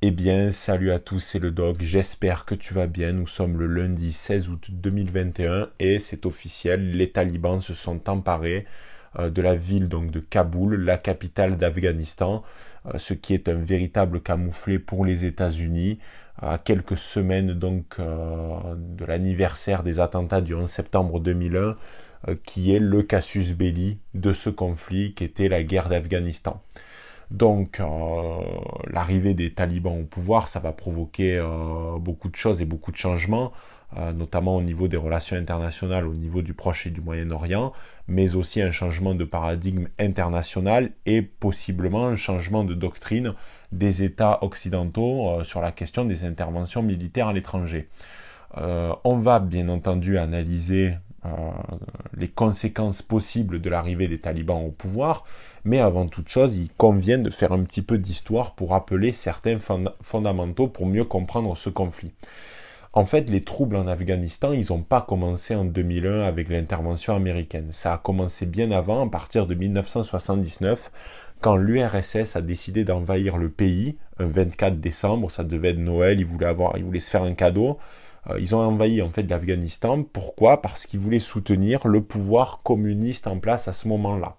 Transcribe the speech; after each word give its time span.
Eh 0.00 0.12
bien, 0.12 0.52
salut 0.52 0.92
à 0.92 1.00
tous, 1.00 1.18
c'est 1.18 1.40
le 1.40 1.50
Doc, 1.50 1.78
j'espère 1.80 2.44
que 2.44 2.54
tu 2.54 2.72
vas 2.72 2.86
bien. 2.86 3.10
Nous 3.12 3.26
sommes 3.26 3.58
le 3.58 3.66
lundi 3.66 4.12
16 4.12 4.48
août 4.48 4.66
2021 4.70 5.70
et 5.80 5.98
c'est 5.98 6.24
officiel, 6.24 6.92
les 6.92 7.10
talibans 7.10 7.60
se 7.60 7.74
sont 7.74 8.08
emparés 8.08 8.64
euh, 9.18 9.28
de 9.28 9.42
la 9.42 9.56
ville 9.56 9.88
donc 9.88 10.12
de 10.12 10.20
Kaboul, 10.20 10.76
la 10.84 10.98
capitale 10.98 11.56
d'Afghanistan, 11.56 12.44
euh, 12.86 12.98
ce 12.98 13.12
qui 13.12 13.34
est 13.34 13.48
un 13.48 13.56
véritable 13.56 14.20
camouflet 14.20 14.78
pour 14.78 15.04
les 15.04 15.24
États-Unis. 15.26 15.98
À 16.40 16.58
quelques 16.58 16.96
semaines 16.96 17.54
donc 17.54 17.96
euh, 17.98 18.76
de 18.76 19.04
l'anniversaire 19.04 19.82
des 19.82 19.98
attentats 19.98 20.40
du 20.40 20.54
11 20.54 20.70
septembre 20.70 21.18
2001, 21.18 21.76
qui 22.44 22.72
est 22.72 22.78
le 22.78 23.02
casus 23.02 23.52
belli 23.54 23.98
de 24.14 24.32
ce 24.32 24.50
conflit 24.50 25.14
qui 25.14 25.24
était 25.24 25.48
la 25.48 25.64
guerre 25.64 25.88
d'Afghanistan. 25.88 26.62
Donc 27.30 27.80
euh, 27.80 28.40
l'arrivée 28.90 29.34
des 29.34 29.52
talibans 29.52 30.00
au 30.00 30.04
pouvoir, 30.04 30.48
ça 30.48 30.60
va 30.60 30.72
provoquer 30.72 31.36
euh, 31.36 31.98
beaucoup 31.98 32.28
de 32.30 32.36
choses 32.36 32.62
et 32.62 32.64
beaucoup 32.64 32.90
de 32.90 32.96
changements, 32.96 33.52
euh, 33.98 34.12
notamment 34.12 34.56
au 34.56 34.62
niveau 34.62 34.88
des 34.88 34.96
relations 34.96 35.36
internationales, 35.36 36.06
au 36.06 36.14
niveau 36.14 36.40
du 36.40 36.54
Proche 36.54 36.86
et 36.86 36.90
du 36.90 37.02
Moyen-Orient, 37.02 37.74
mais 38.06 38.34
aussi 38.34 38.62
un 38.62 38.70
changement 38.70 39.14
de 39.14 39.24
paradigme 39.24 39.88
international 39.98 40.92
et 41.04 41.20
possiblement 41.20 42.06
un 42.06 42.16
changement 42.16 42.64
de 42.64 42.74
doctrine 42.74 43.34
des 43.72 44.02
États 44.02 44.42
occidentaux 44.42 45.44
sur 45.44 45.60
la 45.60 45.72
question 45.72 46.06
des 46.06 46.24
interventions 46.24 46.82
militaires 46.82 47.28
à 47.28 47.34
l'étranger. 47.34 47.88
on 48.56 49.18
va 49.18 49.40
bien 49.40 49.68
entendu 49.68 50.16
analyser 50.16 50.94
les 52.16 52.28
conséquences 52.28 53.02
possibles 53.02 53.60
de 53.60 53.70
l'arrivée 53.70 54.08
des 54.08 54.20
talibans 54.20 54.64
au 54.64 54.70
pouvoir, 54.70 55.24
mais 55.64 55.80
avant 55.80 56.06
toute 56.06 56.28
chose, 56.28 56.56
il 56.56 56.70
convient 56.76 57.18
de 57.18 57.30
faire 57.30 57.52
un 57.52 57.62
petit 57.64 57.82
peu 57.82 57.98
d'histoire 57.98 58.54
pour 58.54 58.70
rappeler 58.70 59.12
certains 59.12 59.58
fondamentaux 60.00 60.68
pour 60.68 60.86
mieux 60.86 61.04
comprendre 61.04 61.56
ce 61.56 61.70
conflit. 61.70 62.12
En 62.94 63.04
fait, 63.04 63.28
les 63.28 63.42
troubles 63.42 63.76
en 63.76 63.86
Afghanistan, 63.86 64.52
ils 64.52 64.66
n'ont 64.70 64.82
pas 64.82 65.02
commencé 65.02 65.54
en 65.54 65.64
2001 65.64 66.22
avec 66.22 66.48
l'intervention 66.48 67.14
américaine. 67.14 67.68
Ça 67.70 67.92
a 67.92 67.98
commencé 67.98 68.46
bien 68.46 68.70
avant, 68.70 69.06
à 69.06 69.10
partir 69.10 69.46
de 69.46 69.54
1979, 69.54 70.90
quand 71.40 71.56
l'URSS 71.56 72.34
a 72.34 72.40
décidé 72.40 72.84
d'envahir 72.84 73.36
le 73.36 73.50
pays, 73.50 73.96
un 74.18 74.26
24 74.26 74.80
décembre, 74.80 75.30
ça 75.30 75.44
devait 75.44 75.70
être 75.70 75.78
Noël, 75.78 76.18
ils 76.18 76.26
voulaient, 76.26 76.46
avoir, 76.46 76.76
ils 76.78 76.84
voulaient 76.84 76.98
se 76.98 77.10
faire 77.10 77.22
un 77.22 77.34
cadeau. 77.34 77.78
Euh, 78.30 78.40
ils 78.40 78.54
ont 78.54 78.60
envahi 78.60 79.02
en 79.02 79.10
fait 79.10 79.24
l'Afghanistan. 79.24 80.02
Pourquoi? 80.02 80.62
Parce 80.62 80.86
qu'ils 80.86 81.00
voulaient 81.00 81.18
soutenir 81.18 81.86
le 81.86 82.02
pouvoir 82.02 82.60
communiste 82.62 83.26
en 83.26 83.38
place 83.38 83.68
à 83.68 83.72
ce 83.72 83.88
moment-là. 83.88 84.36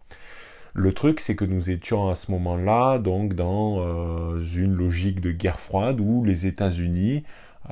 Le 0.73 0.93
truc, 0.93 1.19
c'est 1.19 1.35
que 1.35 1.45
nous 1.45 1.71
étions 1.71 2.09
à 2.09 2.15
ce 2.15 2.31
moment-là 2.31 2.99
donc 2.99 3.33
dans 3.33 3.79
euh, 3.79 4.41
une 4.41 4.75
logique 4.75 5.19
de 5.19 5.31
guerre 5.31 5.59
froide 5.59 5.99
où 5.99 6.23
les 6.23 6.45
États-Unis 6.47 7.23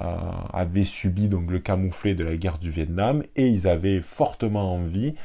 euh, 0.01 0.15
avaient 0.53 0.83
subi 0.83 1.29
donc 1.29 1.51
le 1.51 1.59
camouflet 1.59 2.15
de 2.15 2.23
la 2.23 2.35
guerre 2.37 2.57
du 2.57 2.71
Vietnam 2.71 3.23
et 3.35 3.47
ils 3.47 3.67
avaient 3.67 4.01
fortement 4.01 4.75
envie 4.75 5.15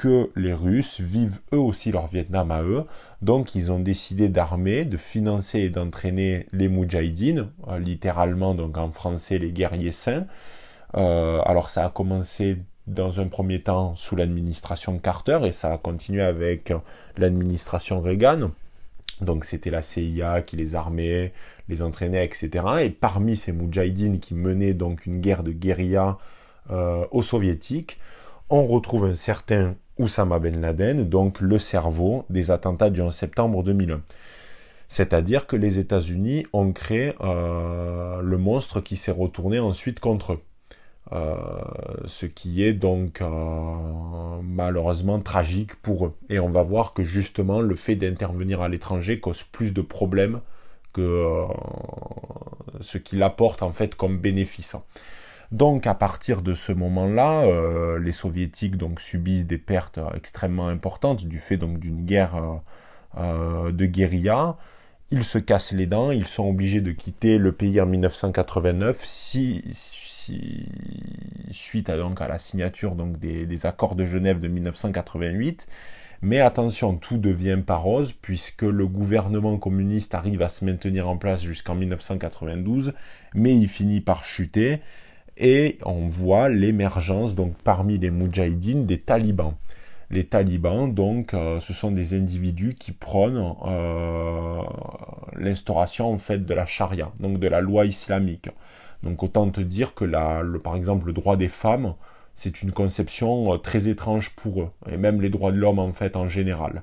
que 0.00 0.30
les 0.34 0.54
Russes 0.54 0.98
vivent 0.98 1.40
eux 1.52 1.58
aussi 1.58 1.92
leur 1.92 2.06
Vietnam 2.06 2.50
à 2.50 2.62
eux. 2.62 2.84
Donc 3.20 3.54
ils 3.54 3.70
ont 3.70 3.80
décidé 3.80 4.30
d'armer, 4.30 4.86
de 4.86 4.96
financer 4.96 5.58
et 5.58 5.68
d'entraîner 5.68 6.46
les 6.52 6.68
Moudjahidines, 6.68 7.50
euh, 7.68 7.78
littéralement 7.78 8.54
donc 8.54 8.78
en 8.78 8.90
français 8.90 9.36
les 9.36 9.52
guerriers 9.52 9.92
saints. 9.92 10.24
alors 10.94 11.68
ça 11.68 11.84
a 11.84 11.90
commencé 11.90 12.56
dans 12.86 13.20
un 13.20 13.28
premier 13.28 13.60
temps 13.60 13.94
sous 13.94 14.16
l'administration 14.16 14.98
Carter 14.98 15.40
et 15.44 15.52
ça 15.52 15.70
a 15.70 15.76
continué 15.76 16.22
avec 16.22 16.72
l'administration 17.18 18.00
Reagan. 18.00 18.52
Donc 19.20 19.44
c'était 19.44 19.70
la 19.70 19.82
CIA 19.82 20.40
qui 20.40 20.56
les 20.56 20.74
armait, 20.74 21.34
les 21.68 21.82
entraînait, 21.82 22.24
etc. 22.24 22.64
Et 22.82 22.88
parmi 22.88 23.36
ces 23.36 23.52
Moudjahidines 23.52 24.18
qui 24.18 24.34
menaient 24.34 24.72
donc 24.72 25.04
une 25.04 25.20
guerre 25.20 25.42
de 25.42 25.52
guérilla 25.52 26.16
euh, 26.70 27.04
aux 27.10 27.22
soviétiques, 27.22 27.98
on 28.48 28.66
retrouve 28.66 29.04
un 29.04 29.14
certain 29.14 29.76
Oussama 30.00 30.38
Ben 30.38 30.60
Laden, 30.60 31.08
donc 31.08 31.40
le 31.40 31.58
cerveau 31.58 32.24
des 32.30 32.50
attentats 32.50 32.90
du 32.90 33.02
11 33.02 33.14
septembre 33.14 33.62
2001. 33.62 34.00
C'est-à-dire 34.88 35.46
que 35.46 35.54
les 35.54 35.78
États-Unis 35.78 36.46
ont 36.52 36.72
créé 36.72 37.12
euh, 37.20 38.20
le 38.22 38.38
monstre 38.38 38.80
qui 38.80 38.96
s'est 38.96 39.12
retourné 39.12 39.60
ensuite 39.60 40.00
contre 40.00 40.32
eux. 40.32 40.40
Euh, 41.12 41.36
ce 42.06 42.26
qui 42.26 42.62
est 42.64 42.72
donc 42.72 43.20
euh, 43.20 43.26
malheureusement 44.42 45.20
tragique 45.20 45.76
pour 45.76 46.06
eux. 46.06 46.14
Et 46.28 46.40
on 46.40 46.50
va 46.50 46.62
voir 46.62 46.92
que 46.92 47.04
justement 47.04 47.60
le 47.60 47.74
fait 47.76 47.94
d'intervenir 47.94 48.62
à 48.62 48.68
l'étranger 48.68 49.20
cause 49.20 49.44
plus 49.44 49.72
de 49.72 49.82
problèmes 49.82 50.40
que 50.92 51.44
ce 52.80 52.98
qu'il 52.98 53.22
apporte 53.22 53.62
en 53.62 53.72
fait 53.72 53.94
comme 53.94 54.18
bénéfice. 54.18 54.74
Donc 55.52 55.86
à 55.86 55.94
partir 55.94 56.42
de 56.42 56.54
ce 56.54 56.72
moment-là, 56.72 57.98
les 57.98 58.12
soviétiques 58.12 58.76
donc 58.76 59.00
subissent 59.00 59.46
des 59.46 59.58
pertes 59.58 59.98
extrêmement 60.14 60.68
importantes 60.68 61.24
du 61.24 61.40
fait 61.40 61.56
d'une 61.56 62.04
guerre 62.04 62.60
de 63.16 63.86
guérilla. 63.86 64.56
Ils 65.10 65.24
se 65.24 65.38
cassent 65.38 65.72
les 65.72 65.86
dents, 65.86 66.12
ils 66.12 66.28
sont 66.28 66.48
obligés 66.48 66.80
de 66.80 66.92
quitter 66.92 67.36
le 67.36 67.50
pays 67.50 67.80
en 67.80 67.86
1989 67.86 69.04
si 69.04 69.64
suite 71.50 71.90
à, 71.90 71.96
la 71.96 72.38
signature 72.38 72.94
donc, 72.94 73.18
des, 73.18 73.66
accords 73.66 73.94
de 73.94 74.06
Genève 74.06 74.40
de 74.40 74.48
1988. 74.48 75.66
Mais 76.22 76.40
attention, 76.40 76.96
tout 76.96 77.16
devient 77.16 77.60
pas 77.64 77.76
rose 77.76 78.12
puisque 78.12 78.62
le 78.62 78.86
gouvernement 78.86 79.56
communiste 79.56 80.14
arrive 80.14 80.42
à 80.42 80.50
se 80.50 80.64
maintenir 80.64 81.08
en 81.08 81.16
place 81.16 81.42
jusqu'en 81.42 81.74
1992, 81.74 82.92
mais 83.34 83.56
il 83.56 83.68
finit 83.68 84.00
par 84.00 84.24
chuter 84.24 84.80
et 85.40 85.78
on 85.84 86.06
voit 86.06 86.48
l'émergence 86.48 87.34
donc 87.34 87.54
parmi 87.64 87.98
les 87.98 88.10
Moudjahidines 88.10 88.86
des 88.86 89.00
talibans. 89.00 89.54
Les 90.10 90.24
talibans, 90.24 90.92
donc, 90.92 91.34
euh, 91.34 91.60
ce 91.60 91.72
sont 91.72 91.92
des 91.92 92.14
individus 92.14 92.74
qui 92.74 92.92
prônent 92.92 93.54
euh, 93.64 94.60
l'instauration 95.36 96.12
en 96.12 96.18
fait 96.18 96.44
de 96.44 96.54
la 96.54 96.66
charia, 96.66 97.12
donc 97.20 97.38
de 97.38 97.48
la 97.48 97.60
loi 97.60 97.86
islamique. 97.86 98.50
Donc 99.02 99.22
autant 99.22 99.48
te 99.48 99.60
dire 99.60 99.94
que 99.94 100.04
le, 100.04 100.58
par 100.58 100.76
exemple 100.76 101.06
le 101.06 101.12
droit 101.12 101.36
des 101.36 101.48
femmes, 101.48 101.94
c'est 102.34 102.62
une 102.62 102.72
conception 102.72 103.54
euh, 103.54 103.56
très 103.56 103.88
étrange 103.88 104.30
pour 104.34 104.62
eux, 104.62 104.70
et 104.90 104.96
même 104.96 105.22
les 105.22 105.30
droits 105.30 105.52
de 105.52 105.58
l'homme 105.58 105.78
en 105.78 105.92
fait 105.92 106.16
en 106.16 106.28
général. 106.28 106.82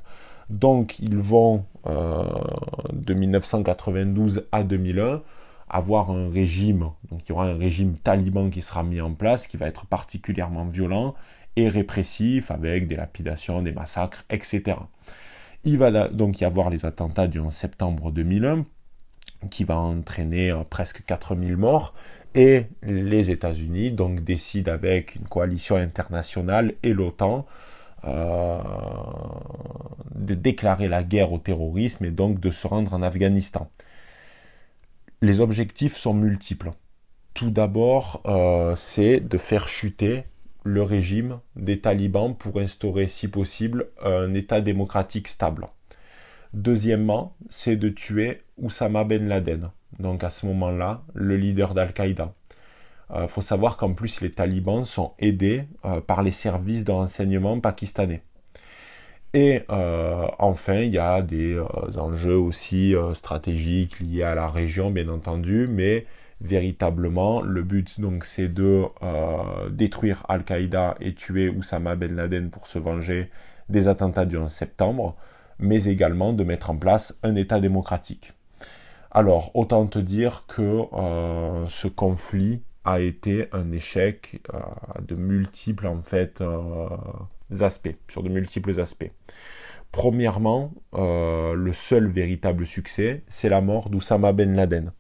Donc 0.50 0.98
ils 1.00 1.18
vont 1.18 1.66
de 1.86 3.14
1992 3.14 4.48
à 4.54 4.64
2001 4.64 5.22
avoir 5.70 6.12
un 6.12 6.30
régime, 6.30 6.92
donc 7.10 7.22
il 7.26 7.30
y 7.30 7.32
aura 7.34 7.46
un 7.46 7.58
régime 7.58 7.98
taliban 7.98 8.50
qui 8.50 8.62
sera 8.62 8.84
mis 8.84 9.02
en 9.02 9.14
place, 9.14 9.48
qui 9.48 9.58
va 9.58 9.68
être 9.68 9.86
particulièrement 9.86 10.66
violent 10.66 11.16
et 11.56 11.68
répressif, 11.68 12.52
avec 12.52 12.88
des 12.88 12.96
lapidations, 12.96 13.62
des 13.62 13.72
massacres, 13.72 14.24
etc. 14.30 14.78
Il 15.64 15.78
va 15.78 16.08
donc 16.08 16.40
y 16.40 16.46
avoir 16.46 16.70
les 16.70 16.86
attentats 16.86 17.28
du 17.28 17.40
11 17.40 17.54
septembre 17.54 18.12
2001, 18.12 18.66
qui 19.50 19.64
va 19.64 19.78
entraîner 19.78 20.52
euh, 20.52 20.64
presque 20.64 21.04
4000 21.06 21.58
morts. 21.58 21.94
Et 22.36 22.66
les 22.84 23.32
États-Unis 23.32 23.92
donc 23.92 24.24
décident 24.24 24.72
avec 24.72 25.16
une 25.16 25.28
coalition 25.28 25.76
internationale 25.76 26.74
et 26.84 26.94
l'OTAN 26.94 27.48
euh, 28.04 28.60
de 30.14 30.36
déclarer 30.36 30.88
la 30.88 31.04
guerre 31.04 31.32
au 31.32 31.40
terrorisme 31.40 32.06
et 32.06 32.12
donc 32.12 32.40
de 32.40 32.52
se 32.52 32.68
rendre 32.68 32.94
en 32.94 33.02
Afghanistan. 33.02 33.70
Les 35.22 35.42
objectifs 35.42 35.96
sont 35.96 36.14
multiples. 36.14 36.74
Tout 37.34 37.50
d'abord, 37.50 38.22
euh, 38.28 38.76
c'est 38.76 39.20
de 39.20 39.38
faire 39.40 39.68
chuter 39.68 40.26
le 40.64 40.84
régime 40.84 41.40
des 41.56 41.80
talibans 41.80 42.36
pour 42.36 42.60
instaurer, 42.60 43.08
si 43.08 43.28
possible, 43.28 43.88
un 44.04 44.36
État 44.36 44.62
démocratique 44.62 45.28
stable. 45.28 45.70
Deuxièmement, 46.54 47.36
c'est 47.50 47.78
de 47.78 47.90
tuer 47.90 48.44
Oussama 48.58 49.06
Ben 49.06 49.28
Laden, 49.28 49.72
donc 49.98 50.24
à 50.24 50.30
ce 50.30 50.46
moment-là, 50.46 51.04
le 51.16 51.36
leader 51.36 51.74
d'Al-Qaïda. 51.74 52.34
Il 53.10 53.16
euh, 53.16 53.28
faut 53.28 53.42
savoir 53.42 53.78
qu'en 53.78 53.94
plus, 53.94 54.22
les 54.22 54.32
talibans 54.32 54.86
sont 54.86 55.14
aidés 55.18 55.64
euh, 55.86 56.00
par 56.00 56.22
les 56.22 56.32
services 56.32 56.84
de 56.84 56.92
renseignement 56.92 57.60
pakistanais. 57.60 58.22
Et 59.38 59.62
euh, 59.70 60.26
enfin, 60.40 60.80
il 60.80 60.94
y 60.94 60.98
a 60.98 61.22
des 61.22 61.60
enjeux 61.98 62.38
aussi 62.38 62.96
stratégiques 63.14 64.00
liés 64.00 64.24
à 64.24 64.34
la 64.34 64.50
région, 64.50 64.90
bien 64.90 65.10
entendu, 65.10 65.68
mais 65.70 66.08
véritablement, 66.42 67.42
le 67.42 67.62
but, 67.62 68.00
donc, 68.00 68.26
c'est 68.26 68.48
de 68.48 68.86
détruire 69.70 70.24
Al-Qaïda 70.28 70.96
et 71.02 71.14
tuer 71.14 71.50
Oussama 71.50 71.96
Ben 71.96 72.16
Laden 72.16 72.50
pour 72.50 72.68
se 72.68 72.80
venger 72.80 73.30
des 73.70 73.88
attentats 73.88 74.26
du 74.26 74.38
11 74.38 74.50
septembre 74.52 75.16
mais 75.60 75.86
également 75.86 76.34
de 76.34 76.44
mettre 76.44 76.70
en 76.70 76.78
place 76.78 77.18
un 77.24 77.36
État 77.36 77.60
démocratique. 77.60 78.34
Alors, 79.12 79.52
autant 79.56 79.86
te 79.88 80.00
dire 80.00 80.46
que 80.48 80.82
euh, 80.94 81.66
ce 81.66 81.88
conflit 81.88 82.62
a 82.86 83.00
été 83.00 83.48
un 83.52 83.72
échec 83.72 84.42
euh, 84.54 84.60
de 85.02 85.16
multiples 85.16 85.88
en 85.88 86.02
fait 86.02 86.42
euh, 86.42 86.88
aspects, 87.60 87.96
sur 88.10 88.24
de 88.24 88.30
multiples 88.30 88.80
aspects. 88.80 89.12
Premièrement, 89.92 90.74
le 90.94 91.72
seul 91.74 92.08
véritable 92.08 92.66
succès, 92.66 93.24
c'est 93.28 93.50
la 93.50 93.62
mort 93.62 93.90
d'Oussama 93.90 94.34
Ben 94.34 94.56
Laden. 94.56 94.92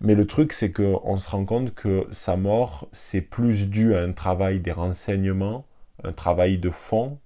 Mais 0.00 0.14
le 0.14 0.26
truc, 0.26 0.52
c'est 0.52 0.72
qu'on 0.72 1.18
se 1.18 1.30
rend 1.30 1.44
compte 1.44 1.74
que 1.74 2.06
sa 2.10 2.36
mort, 2.36 2.88
c'est 2.90 3.20
plus 3.20 3.68
dû 3.68 3.94
à 3.94 4.00
un 4.00 4.12
travail 4.12 4.60
des 4.60 4.72
renseignements, 4.72 5.66
un 6.02 6.12
travail 6.12 6.58
de 6.58 6.70
fond, 6.70 7.18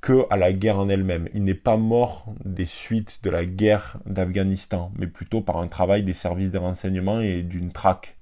que 0.00 0.26
à 0.30 0.36
la 0.36 0.52
guerre 0.52 0.78
en 0.78 0.88
elle-même. 0.88 1.28
Il 1.34 1.44
n'est 1.44 1.54
pas 1.54 1.76
mort 1.76 2.32
des 2.44 2.66
suites 2.66 3.20
de 3.24 3.30
la 3.30 3.44
guerre 3.44 3.98
d'Afghanistan, 4.06 4.92
mais 4.96 5.06
plutôt 5.06 5.40
par 5.40 5.56
un 5.56 5.66
travail 5.66 6.04
des 6.04 6.12
services 6.12 6.50
de 6.50 6.58
renseignement 6.58 7.20
et 7.20 7.42
d'une 7.42 7.72
traque. 7.72 8.16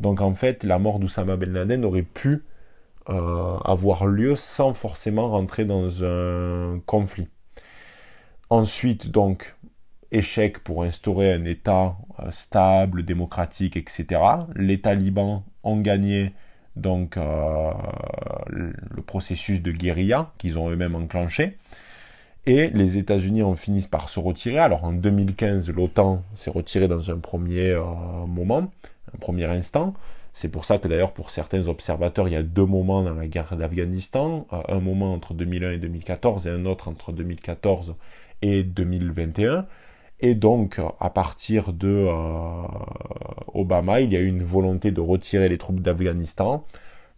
Donc 0.00 0.20
en 0.20 0.34
fait, 0.34 0.64
la 0.64 0.78
mort 0.78 0.98
d'Oussama 0.98 1.36
Ben 1.36 1.52
Laden 1.52 1.84
aurait 1.84 2.02
pu 2.02 2.42
euh, 3.10 3.58
avoir 3.64 4.06
lieu 4.06 4.36
sans 4.36 4.72
forcément 4.72 5.30
rentrer 5.30 5.64
dans 5.64 6.04
un 6.04 6.80
conflit. 6.86 7.26
Ensuite, 8.50 9.10
donc, 9.10 9.56
échec 10.12 10.60
pour 10.60 10.84
instaurer 10.84 11.32
un 11.32 11.44
État 11.44 11.96
euh, 12.20 12.30
stable, 12.30 13.04
démocratique, 13.04 13.76
etc. 13.76 14.20
Les 14.54 14.80
talibans 14.80 15.42
ont 15.64 15.80
gagné 15.80 16.32
donc 16.76 17.16
euh, 17.16 17.72
le 18.48 19.02
processus 19.02 19.60
de 19.60 19.72
guérilla 19.72 20.30
qu'ils 20.38 20.58
ont 20.60 20.70
eux-mêmes 20.70 20.94
enclenché. 20.94 21.58
Et 22.46 22.68
les 22.68 22.96
États-Unis 22.96 23.42
en 23.42 23.56
finissent 23.56 23.88
par 23.88 24.08
se 24.08 24.20
retirer. 24.20 24.58
Alors 24.58 24.84
en 24.84 24.92
2015, 24.92 25.68
l'OTAN 25.70 26.22
s'est 26.34 26.50
retirée 26.50 26.86
dans 26.86 27.10
un 27.10 27.18
premier 27.18 27.76
moment, 28.26 28.70
un 29.12 29.18
premier 29.18 29.46
instant. 29.46 29.94
C'est 30.40 30.48
pour 30.48 30.64
ça 30.64 30.78
que 30.78 30.88
d'ailleurs 30.88 31.12
pour 31.12 31.28
certains 31.28 31.68
observateurs, 31.68 32.26
il 32.26 32.32
y 32.32 32.36
a 32.36 32.42
deux 32.42 32.64
moments 32.64 33.02
dans 33.02 33.12
la 33.12 33.26
guerre 33.26 33.54
d'Afghanistan, 33.58 34.46
un 34.50 34.80
moment 34.80 35.12
entre 35.12 35.34
2001 35.34 35.72
et 35.72 35.76
2014 35.76 36.46
et 36.46 36.50
un 36.50 36.64
autre 36.64 36.88
entre 36.88 37.12
2014 37.12 37.94
et 38.40 38.62
2021. 38.62 39.66
Et 40.20 40.34
donc, 40.34 40.80
à 40.98 41.10
partir 41.10 41.74
de 41.74 42.06
euh, 42.08 42.62
Obama, 43.52 44.00
il 44.00 44.14
y 44.14 44.16
a 44.16 44.20
eu 44.20 44.28
une 44.28 44.42
volonté 44.42 44.92
de 44.92 45.02
retirer 45.02 45.46
les 45.50 45.58
troupes 45.58 45.80
d'Afghanistan. 45.80 46.64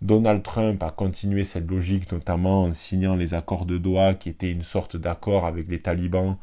Donald 0.01 0.43
Trump 0.43 0.83
a 0.83 0.91
continué 0.91 1.45
cette 1.45 1.71
logique, 1.71 2.11
notamment 2.11 2.65
en 2.65 2.73
signant 2.73 3.15
les 3.15 3.35
accords 3.35 3.67
de 3.67 3.79
Doha, 3.79 4.15
qui 4.15 4.31
étaient 4.31 4.51
une 4.51 4.65
sorte 4.65 4.97
d'accord 4.97 5.47
avec 5.47 5.69
les 5.69 5.81
talibans, 5.81 6.39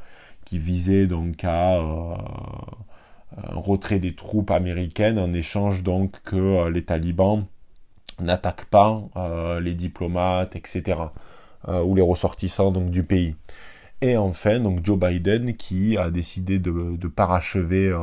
qui 0.45 0.59
visaient 0.59 1.07
donc 1.07 1.43
à 1.43 1.75
euh, 1.75 2.15
un 3.47 3.59
retrait 3.59 3.99
des 3.99 4.15
troupes 4.15 4.51
américaines, 4.51 5.19
en 5.19 5.33
échange 5.33 5.83
donc 5.83 6.21
que 6.23 6.35
euh, 6.35 6.69
les 6.69 6.83
talibans 6.83 7.45
n'attaquent 8.19 8.65
pas 8.65 9.01
les 9.61 9.73
diplomates, 9.73 10.57
etc., 10.57 10.99
ou 11.69 11.95
les 11.95 12.01
ressortissants 12.01 12.71
donc 12.71 12.91
du 12.91 13.03
pays. 13.03 13.33
Et 14.01 14.15
enfin, 14.15 14.59
donc 14.61 14.85
Joe 14.85 14.97
Biden 14.97 15.55
qui 15.55 15.97
a 15.97 16.09
décidé 16.09 16.57
de, 16.59 17.07
parachever 17.07 17.87
euh, 17.89 17.97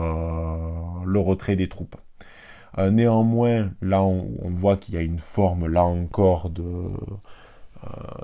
le 1.04 1.20
retrait 1.20 1.56
des 1.56 1.68
troupes. 1.68 1.96
Euh, 2.78 2.90
néanmoins, 2.90 3.70
là, 3.80 4.02
on, 4.02 4.50
voit 4.50 4.76
qu'il 4.76 4.94
y 4.94 4.98
a 4.98 5.00
une 5.00 5.18
forme, 5.18 5.66
là 5.66 5.84
encore, 5.84 6.50
euh, 6.58 6.88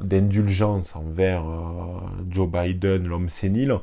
d'indulgence 0.03 0.95
envers 0.97 1.45
Joe 2.29 2.49
Biden, 2.51 3.07
l'homme 3.07 3.31
sénile, 3.31 3.75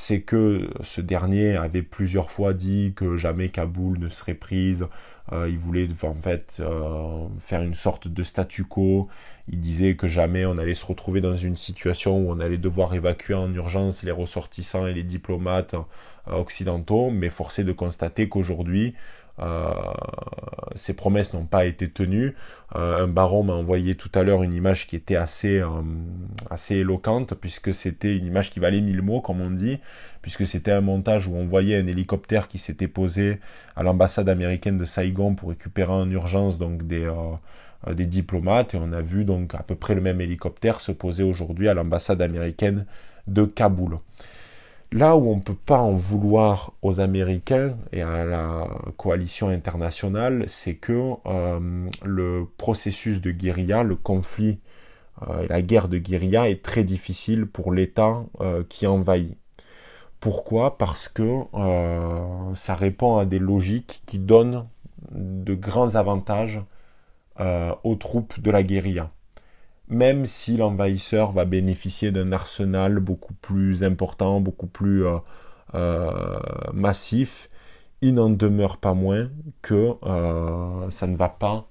c'est 0.00 0.20
que 0.20 0.70
ce 0.84 1.00
dernier 1.00 1.56
avait 1.56 1.82
plusieurs 1.82 2.30
fois 2.30 2.54
dit 2.54 2.92
que 2.94 3.16
jamais 3.16 3.48
Kaboul 3.48 3.98
ne 3.98 4.08
serait 4.08 4.34
prise. 4.34 4.86
il 5.32 5.58
voulait 5.58 5.88
en 6.04 6.14
fait 6.14 6.62
faire 7.40 7.62
une 7.62 7.74
sorte 7.74 8.06
de 8.06 8.22
statu 8.22 8.62
quo. 8.62 9.08
Il 9.50 9.60
disait 9.60 9.96
que 9.96 10.06
jamais 10.06 10.44
on 10.46 10.56
allait 10.58 10.74
se 10.74 10.86
retrouver 10.86 11.20
dans 11.20 11.36
une 11.36 11.56
situation 11.56 12.18
où 12.18 12.30
on 12.30 12.38
allait 12.38 12.58
devoir 12.58 12.94
évacuer 12.94 13.34
en 13.34 13.52
urgence 13.52 14.02
les 14.02 14.10
ressortissants 14.12 14.86
et 14.86 14.92
les 14.92 15.02
diplomates 15.02 15.74
euh, 15.74 16.32
occidentaux, 16.32 17.10
mais 17.10 17.30
forcé 17.30 17.64
de 17.64 17.72
constater 17.72 18.28
qu'aujourd'hui, 18.28 18.94
euh, 18.94 19.27
ces 20.74 20.94
promesses 20.94 21.32
n'ont 21.32 21.44
pas 21.44 21.64
été 21.64 21.88
tenues. 21.88 22.34
Euh, 22.76 23.04
un 23.04 23.08
baron 23.08 23.42
m'a 23.42 23.54
envoyé 23.54 23.94
tout 23.94 24.10
à 24.14 24.22
l'heure 24.22 24.42
une 24.42 24.52
image 24.52 24.86
qui 24.86 24.96
était 24.96 25.16
assez, 25.16 25.62
assez 26.50 26.76
éloquente, 26.76 27.34
puisque 27.34 27.72
c'était 27.72 28.16
une 28.16 28.26
image 28.26 28.50
qui 28.50 28.60
valait 28.60 28.80
mille 28.80 29.02
mots, 29.02 29.20
comme 29.20 29.40
on 29.40 29.50
dit, 29.50 29.78
puisque 30.22 30.46
c'était 30.46 30.72
un 30.72 30.80
montage 30.80 31.26
où 31.26 31.34
on 31.34 31.46
voyait 31.46 31.76
un 31.78 31.86
hélicoptère 31.86 32.48
qui 32.48 32.58
s'était 32.58 32.88
posé 32.88 33.38
à 33.76 33.82
l'ambassade 33.82 34.28
américaine 34.28 34.78
de 34.78 34.84
Saigon 34.84 35.34
pour 35.34 35.50
récupérer 35.50 35.92
en 35.92 36.10
urgence 36.10 36.58
donc 36.58 36.86
des 36.86 37.08
euh, 37.86 37.94
des 37.94 38.06
diplomates 38.06 38.74
et 38.74 38.78
on 38.80 38.92
a 38.92 39.00
vu 39.00 39.24
donc 39.24 39.54
à 39.54 39.62
peu 39.62 39.76
près 39.76 39.94
le 39.94 40.00
même 40.00 40.20
hélicoptère 40.20 40.80
se 40.80 40.90
poser 40.90 41.22
aujourd'hui 41.22 41.68
à 41.68 41.74
l'ambassade 41.74 42.20
américaine 42.20 42.86
de 43.28 43.44
Kaboul. 43.44 43.98
Là 44.90 45.16
où 45.16 45.30
on 45.30 45.36
ne 45.36 45.40
peut 45.40 45.54
pas 45.54 45.80
en 45.80 45.92
vouloir 45.92 46.72
aux 46.82 47.00
Américains 47.00 47.76
et 47.92 48.00
à 48.02 48.24
la 48.24 48.68
coalition 48.96 49.48
internationale, 49.48 50.44
c'est 50.48 50.76
que 50.76 51.12
euh, 51.26 51.88
le 52.04 52.46
processus 52.56 53.20
de 53.20 53.30
guérilla, 53.30 53.82
le 53.82 53.96
conflit, 53.96 54.60
euh, 55.28 55.46
la 55.48 55.60
guerre 55.62 55.88
de 55.88 55.98
guérilla 55.98 56.48
est 56.48 56.62
très 56.64 56.84
difficile 56.84 57.46
pour 57.46 57.72
l'État 57.72 58.24
qui 58.68 58.86
envahit. 58.86 59.36
Pourquoi? 60.20 60.78
Parce 60.78 61.08
que 61.08 61.42
ça 62.54 62.74
répond 62.74 63.18
à 63.18 63.26
des 63.26 63.38
logiques 63.38 64.02
qui 64.06 64.18
donnent 64.18 64.66
de 65.12 65.54
grands 65.54 65.94
avantages 65.94 66.60
euh, 67.40 67.72
aux 67.84 67.94
troupes 67.94 68.40
de 68.40 68.50
la 68.50 68.62
guérilla. 68.62 69.08
Même 69.88 70.26
si 70.26 70.56
l'envahisseur 70.56 71.32
va 71.32 71.44
bénéficier 71.44 72.10
d'un 72.12 72.32
arsenal 72.32 72.98
beaucoup 73.00 73.34
plus 73.34 73.84
important, 73.84 74.40
beaucoup 74.40 74.66
plus 74.66 75.06
euh, 75.06 75.18
euh, 75.74 76.38
massif, 76.74 77.48
il 78.02 78.14
n'en 78.14 78.30
demeure 78.30 78.76
pas 78.76 78.94
moins 78.94 79.30
que 79.62 79.94
ça 80.90 81.06
ne 81.06 81.16
va 81.16 81.28
pas 81.28 81.66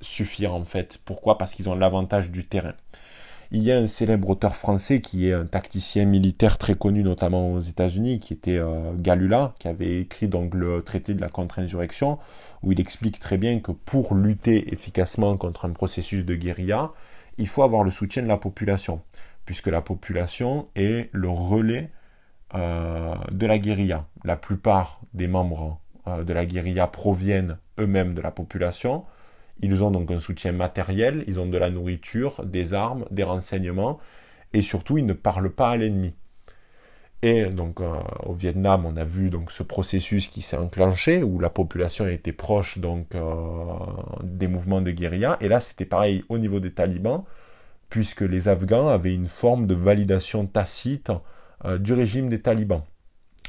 suffire 0.00 0.54
en 0.54 0.64
fait. 0.64 1.00
Pourquoi? 1.04 1.38
Parce 1.38 1.54
qu'ils 1.54 1.68
ont 1.68 1.74
l'avantage 1.74 2.30
du 2.30 2.44
terrain. 2.44 2.74
Il 3.52 3.62
y 3.62 3.72
a 3.72 3.78
un 3.78 3.88
célèbre 3.88 4.30
auteur 4.30 4.54
français 4.54 5.00
qui 5.00 5.28
est 5.28 5.32
un 5.32 5.44
tacticien 5.44 6.04
militaire 6.04 6.56
très 6.56 6.76
connu 6.76 7.02
notamment 7.02 7.52
aux 7.52 7.60
États-Unis, 7.60 8.20
qui 8.20 8.32
était 8.32 8.58
euh, 8.58 8.92
Galula, 8.96 9.54
qui 9.58 9.66
avait 9.66 10.02
écrit 10.02 10.30
le 10.52 10.82
traité 10.82 11.14
de 11.14 11.20
la 11.20 11.28
contre-insurrection, 11.28 12.18
où 12.62 12.70
il 12.70 12.80
explique 12.80 13.18
très 13.18 13.38
bien 13.38 13.58
que 13.58 13.72
pour 13.72 14.14
lutter 14.14 14.72
efficacement 14.72 15.36
contre 15.36 15.64
un 15.64 15.70
processus 15.70 16.24
de 16.24 16.36
guérilla, 16.36 16.92
il 17.40 17.48
faut 17.48 17.62
avoir 17.62 17.82
le 17.82 17.90
soutien 17.90 18.22
de 18.22 18.28
la 18.28 18.36
population, 18.36 19.02
puisque 19.46 19.66
la 19.66 19.80
population 19.80 20.68
est 20.76 21.08
le 21.12 21.28
relais 21.28 21.90
euh, 22.54 23.14
de 23.32 23.46
la 23.46 23.58
guérilla. 23.58 24.06
La 24.24 24.36
plupart 24.36 25.00
des 25.14 25.26
membres 25.26 25.80
euh, 26.06 26.22
de 26.22 26.32
la 26.32 26.44
guérilla 26.44 26.86
proviennent 26.86 27.56
eux-mêmes 27.78 28.14
de 28.14 28.20
la 28.20 28.30
population, 28.30 29.04
ils 29.62 29.82
ont 29.82 29.90
donc 29.90 30.10
un 30.10 30.20
soutien 30.20 30.52
matériel, 30.52 31.24
ils 31.26 31.40
ont 31.40 31.46
de 31.46 31.58
la 31.58 31.70
nourriture, 31.70 32.44
des 32.44 32.74
armes, 32.74 33.06
des 33.10 33.22
renseignements, 33.22 33.98
et 34.52 34.62
surtout 34.62 34.98
ils 34.98 35.06
ne 35.06 35.12
parlent 35.12 35.50
pas 35.50 35.70
à 35.70 35.76
l'ennemi. 35.76 36.14
Et 37.22 37.44
donc 37.46 37.80
euh, 37.80 37.96
au 38.24 38.32
Vietnam, 38.32 38.86
on 38.86 38.96
a 38.96 39.04
vu 39.04 39.28
donc 39.28 39.52
ce 39.52 39.62
processus 39.62 40.28
qui 40.28 40.40
s'est 40.40 40.56
enclenché 40.56 41.22
où 41.22 41.38
la 41.38 41.50
population 41.50 42.06
était 42.06 42.32
proche 42.32 42.78
donc 42.78 43.14
euh, 43.14 43.34
des 44.22 44.46
mouvements 44.48 44.80
de 44.80 44.90
guérilla. 44.90 45.36
Et 45.40 45.48
là, 45.48 45.60
c'était 45.60 45.84
pareil 45.84 46.24
au 46.30 46.38
niveau 46.38 46.60
des 46.60 46.72
talibans, 46.72 47.24
puisque 47.90 48.22
les 48.22 48.48
Afghans 48.48 48.88
avaient 48.88 49.12
une 49.14 49.26
forme 49.26 49.66
de 49.66 49.74
validation 49.74 50.46
tacite 50.46 51.12
euh, 51.66 51.76
du 51.76 51.92
régime 51.92 52.30
des 52.30 52.40
talibans. 52.40 52.84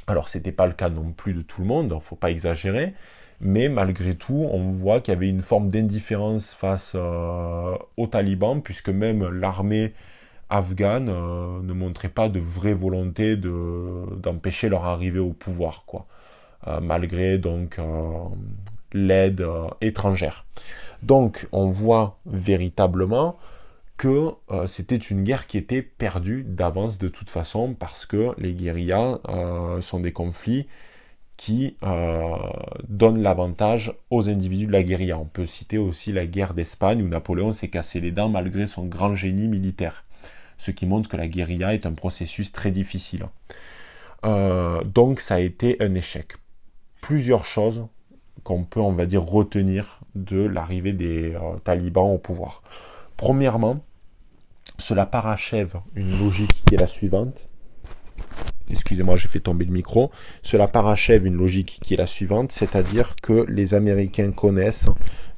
Alors, 0.08 0.28
ce 0.28 0.38
n'était 0.38 0.52
pas 0.52 0.68
le 0.68 0.74
cas 0.74 0.90
non 0.90 1.14
plus 1.14 1.34
de 1.34 1.42
tout 1.42 1.62
le 1.62 1.68
monde, 1.68 1.88
il 1.92 1.96
ne 1.96 2.00
faut 2.00 2.18
pas 2.18 2.32
exagérer, 2.32 2.94
mais 3.40 3.70
malgré 3.70 4.16
tout, 4.16 4.48
on 4.52 4.72
voit 4.72 5.00
qu'il 5.00 5.14
y 5.14 5.18
avait 5.18 5.30
une 5.30 5.44
forme 5.44 5.70
d'indifférence 5.70 6.54
face 6.54 6.96
aux 6.96 8.08
talibans, 8.08 8.62
puisque 8.62 8.90
même 8.90 9.30
l'armée 9.30 9.94
afghane 10.52 11.10
euh, 11.10 11.62
ne 11.64 11.74
montrait 11.74 12.10
pas 12.10 12.30
de 12.30 12.40
vraie 12.40 12.74
volonté 12.74 13.36
d'empêcher 13.36 14.70
leur 14.70 14.86
arrivée 14.86 15.20
au 15.20 15.34
pouvoir, 15.34 15.84
quoi, 15.86 16.06
euh, 16.68 16.80
malgré 16.80 17.38
donc 17.38 17.80
l'aide 18.94 19.46
étrangère. 19.82 20.46
Donc, 21.02 21.48
on 21.52 21.70
voit 21.70 22.20
véritablement 22.26 23.38
que 23.98 24.32
c'était 24.66 24.98
une 24.98 25.24
guerre 25.24 25.48
qui 25.48 25.58
était 25.58 25.82
perdue 25.82 26.44
d'avance 26.44 26.98
de 26.98 27.08
toute 27.08 27.30
façon, 27.30 27.74
parce 27.74 28.06
que 28.06 28.34
les 28.38 28.54
guérillas 28.54 29.20
sont 29.80 30.00
des 30.00 30.12
conflits 30.12 30.68
qui 31.42 31.76
euh, 31.82 32.36
donne 32.88 33.24
l'avantage 33.24 33.96
aux 34.12 34.30
individus 34.30 34.68
de 34.68 34.72
la 34.72 34.84
guérilla. 34.84 35.18
On 35.18 35.26
peut 35.26 35.48
citer 35.48 35.80
aussi 35.80 36.12
la 36.12 36.28
guerre 36.28 36.54
d'Espagne 36.54 37.02
où 37.02 37.08
Napoléon 37.08 37.52
s'est 37.52 37.70
cassé 37.70 38.00
les 38.00 38.12
dents 38.12 38.30
malgré 38.30 38.68
son 38.68 38.86
grand 38.86 39.16
génie 39.16 39.48
militaire, 39.48 40.06
ce 40.62 40.70
qui 40.70 40.86
montre 40.86 41.10
que 41.10 41.18
la 41.18 41.28
guérilla 41.28 41.74
est 41.74 41.88
un 41.88 41.94
processus 41.94 42.52
très 42.52 42.70
difficile. 42.70 43.26
Euh, 44.26 44.84
donc 44.84 45.20
ça 45.20 45.36
a 45.36 45.40
été 45.40 45.76
un 45.80 45.96
échec. 45.96 46.34
Plusieurs 47.02 47.48
choses 47.48 47.88
qu'on 48.44 48.64
peut, 48.64 48.80
on 48.80 48.92
va 48.92 49.08
dire, 49.08 49.24
retenir 49.24 50.02
de 50.14 50.38
l'arrivée 50.38 50.94
des 50.94 51.34
euh, 51.34 51.58
talibans 51.64 52.14
au 52.14 52.20
pouvoir. 52.20 52.62
Premièrement, 53.18 53.84
cela 54.78 55.08
parachève 55.08 55.80
une 55.96 56.20
logique 56.20 56.54
qui 56.68 56.76
est 56.76 56.80
la 56.80 56.86
suivante 56.86 57.48
excusez-moi, 58.70 59.18
j'ai 59.18 59.28
fait 59.28 59.42
tomber 59.42 59.66
le 59.66 59.74
micro, 59.74 60.12
cela 60.44 60.70
parachève 60.70 61.26
une 61.26 61.36
logique 61.36 61.80
qui 61.82 61.96
est 61.96 61.98
la 61.98 62.08
suivante, 62.08 62.54
c'est-à-dire 62.54 63.16
que 63.22 63.46
les 63.50 63.74
Américains 63.74 64.32
connaissent 64.32 64.88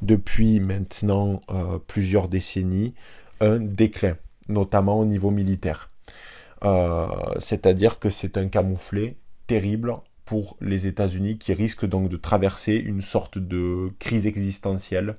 depuis 0.04 0.60
maintenant 0.60 1.42
euh, 1.50 1.80
plusieurs 1.88 2.28
décennies 2.28 2.94
un 3.42 3.60
déclin, 3.60 4.16
notamment 4.50 5.00
au 5.00 5.06
niveau 5.06 5.32
militaire. 5.32 5.90
Euh, 6.64 7.08
c'est-à-dire 7.40 8.00
que 8.00 8.10
c'est 8.10 8.38
un 8.38 8.48
camouflet 8.48 9.18
terrible 9.48 9.96
pour 10.26 10.58
les 10.62 10.88
États-Unis 10.88 11.38
qui 11.38 11.54
risquent 11.54 11.86
donc 11.86 12.10
de 12.10 12.18
traverser 12.18 12.76
une 12.76 13.02
sorte 13.02 13.38
de 13.38 13.92
crise 14.00 14.26
existentielle, 14.28 15.16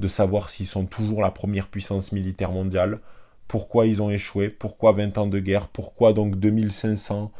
de 0.00 0.08
savoir 0.08 0.50
s'ils 0.50 0.66
sont 0.66 0.86
toujours 0.86 1.22
la 1.22 1.30
première 1.30 1.68
puissance 1.68 2.12
militaire 2.12 2.50
mondiale, 2.50 2.98
pourquoi 3.46 3.86
ils 3.86 4.02
ont 4.02 4.10
échoué, 4.10 4.48
pourquoi 4.48 4.92
20 4.92 5.18
ans 5.18 5.26
de 5.26 5.38
guerre, 5.38 5.68
pourquoi 5.68 6.12
donc 6.12 6.36
2500 6.36 7.32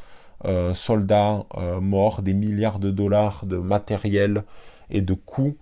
euh, 0.45 0.73
soldats 0.73 1.45
euh, 1.57 1.81
morts, 1.81 2.23
des 2.23 2.35
milliards 2.35 2.79
de 2.79 2.91
dollars 2.91 3.45
de 3.45 3.57
matériel 3.57 4.45
et 4.89 5.01
de 5.01 5.13
coûts, 5.13 5.57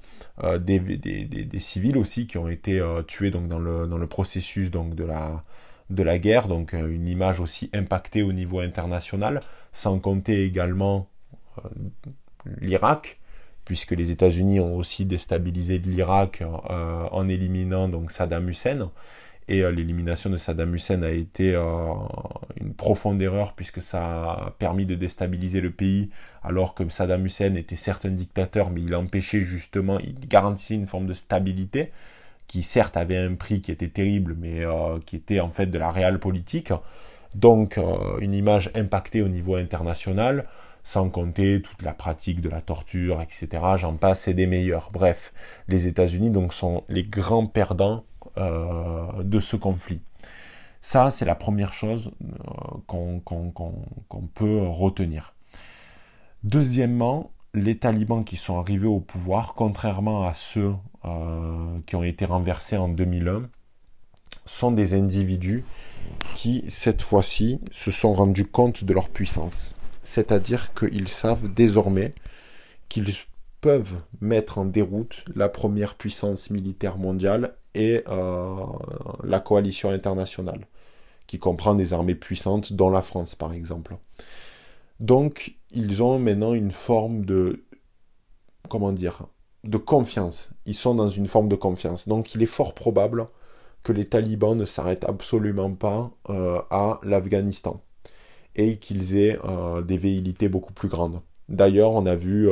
euh, 0.45 0.59
des, 0.59 1.59
civils 1.59 1.97
aussi 1.97 2.27
qui 2.27 2.39
ont 2.39 2.49
été 2.49 2.81
tués 3.07 3.31
donc 3.31 3.49
dans 3.49 3.59
le, 3.59 3.87
dans 3.87 3.99
le 3.99 4.07
processus 4.07 4.71
donc 4.71 4.95
de 4.95 5.05
la, 5.05 5.43
de 5.91 6.03
la 6.03 6.19
guerre, 6.19 6.49
donc 6.49 6.73
une 6.73 7.07
image 7.07 7.41
aussi 7.41 7.71
impactée 7.73 8.23
au 8.23 8.33
niveau 8.33 8.61
international, 8.61 9.41
sans 9.73 9.99
compter 9.99 10.45
également 10.45 11.09
l'Irak, 12.61 13.17
puisque 13.65 13.93
les 13.93 14.11
États-Unis 14.11 14.61
ont 14.61 14.77
aussi 14.77 15.05
déstabilisé 15.05 15.79
l'Irak 15.79 16.43
en 16.69 17.29
éliminant 17.29 17.89
donc 17.89 18.11
Saddam 18.11 18.49
Hussein. 18.49 18.91
Et 19.49 19.63
euh, 19.63 19.71
l'élimination 19.71 20.29
de 20.31 20.37
Saddam 20.37 20.75
Hussein 20.75 21.03
a 21.03 21.11
été 21.11 21.55
euh, 21.55 21.63
une 22.61 22.75
profonde 22.75 23.23
erreur 23.23 23.55
puisque 23.55 23.81
ça 23.81 24.03
a 24.03 24.55
permis 24.59 24.87
de 24.87 24.97
déstabiliser 24.97 25.61
le 25.61 25.71
pays 25.71 26.11
alors 26.43 26.75
que 26.75 26.89
Saddam 26.89 27.25
Hussein 27.25 27.55
était 27.55 27.77
certes 27.77 28.07
un 28.07 28.11
dictateur 28.11 28.71
mais 28.71 28.83
il 28.83 28.95
empêchait 28.95 29.41
justement, 29.41 30.01
il 30.01 30.19
garantissait 30.27 30.75
une 30.75 30.89
forme 30.89 31.07
de 31.07 31.15
stabilité 31.15 31.93
qui 32.47 32.63
certes 32.63 32.97
avait 32.97 33.19
un 33.19 33.35
prix 33.35 33.61
qui 33.61 33.73
était 33.73 33.89
terrible 33.89 34.37
mais 34.39 34.65
euh, 34.65 34.99
qui 35.05 35.17
était 35.17 35.41
en 35.41 35.51
fait 35.51 35.67
de 35.67 35.79
la 35.79 35.91
réelle 35.91 36.19
politique. 36.19 36.73
Donc 37.35 37.79
une 38.21 38.33
image 38.33 38.71
impactée 38.75 39.21
au 39.21 39.29
niveau 39.29 39.57
international 39.57 40.47
sans 40.87 41.11
compter 41.11 41.61
toute 41.61 41.83
la 41.83 41.93
pratique 41.93 42.41
de 42.41 42.49
la 42.49 42.61
torture, 42.61 43.21
etc. 43.21 43.49
J'en 43.77 43.95
passe 43.97 44.29
des 44.29 44.47
meilleurs. 44.47 44.91
Bref, 44.93 45.33
les 45.67 45.89
États-Unis 45.89 46.31
donc 46.31 46.55
sont 46.55 46.85
les 46.89 47.03
grands 47.03 47.49
perdants 47.49 48.05
euh, 48.39 49.25
de 49.25 49.41
ce 49.41 49.57
conflit. 49.57 50.01
Ça, 50.81 51.11
c'est 51.11 51.25
la 51.25 51.35
première 51.35 51.73
chose 51.73 52.13
euh, 52.23 52.79
qu'on 52.87 54.29
peut 54.33 54.61
retenir. 54.69 55.35
Deuxièmement, 56.45 57.33
les 57.55 57.79
talibans 57.79 58.25
qui 58.25 58.37
sont 58.37 58.59
arrivés 58.59 58.87
au 58.87 59.01
pouvoir, 59.01 59.55
contrairement 59.55 60.27
à 60.27 60.35
ceux 60.35 60.75
euh, 61.05 61.79
qui 61.87 61.97
ont 61.97 62.03
été 62.03 62.25
renversés 62.25 62.77
en 62.77 62.89
2001, 62.89 63.49
sont 64.45 64.73
des 64.73 64.95
individus 64.95 65.65
qui, 66.35 66.65
cette 66.69 67.03
fois-ci, 67.03 67.61
se 67.73 67.91
sont 67.91 68.15
rendus 68.15 68.47
compte 68.47 68.85
de 68.85 68.95
leur 68.95 69.09
puissance. 69.09 69.75
C'est-à-dire 70.03 70.73
qu'ils 70.75 71.09
savent 71.09 71.53
désormais 71.53 72.15
qu'ils 72.89 73.13
peuvent 73.61 74.01
mettre 74.21 74.59
en 74.59 74.65
déroute 74.65 75.25
la 75.35 75.49
première 75.49 75.97
puissance 75.97 76.51
militaire 76.51 76.99
mondiale 76.99 77.57
et 77.75 78.05
euh, 78.09 78.55
la 79.25 79.41
coalition 79.41 79.91
internationale, 79.91 80.67
qui 81.27 81.39
comprend 81.39 81.75
des 81.75 81.93
armées 81.93 82.15
puissantes, 82.15 82.73
dont 82.73 82.91
la 82.91 83.03
France 83.03 83.35
par 83.35 83.53
exemple. 83.53 83.97
Donc, 85.01 85.57
ils 85.71 86.03
ont 86.03 86.19
maintenant 86.19 86.55
une 86.55 86.71
forme 86.71 87.25
de, 87.25 87.65
comment 88.69 88.93
dire, 88.93 89.27
de 89.65 89.77
confiance. 89.77 90.51
Ils 90.65 90.75
sont 90.75 90.95
dans 90.95 91.09
une 91.09 91.27
forme 91.27 91.49
de 91.49 91.57
confiance. 91.57 92.09
Donc, 92.09 92.35
il 92.35 92.43
est 92.43 92.47
fort 92.47 92.75
probable 92.75 93.27
que 93.83 93.93
les 93.93 94.07
talibans 94.07 94.57
ne 94.57 94.65
s'arrêtent 94.65 95.05
absolument 95.05 95.73
pas 95.73 96.11
euh, 96.31 96.61
à 96.71 97.01
l'Afghanistan 97.03 97.81
et 98.57 98.79
qu'ils 98.79 99.17
aient 99.17 99.39
euh, 99.45 99.83
des 99.83 99.99
velléités 99.99 100.49
beaucoup 100.49 100.73
plus 100.73 100.89
grandes. 100.89 101.21
D'ailleurs, 101.49 101.93
on 101.93 102.07
a 102.07 102.17
vu 102.17 102.49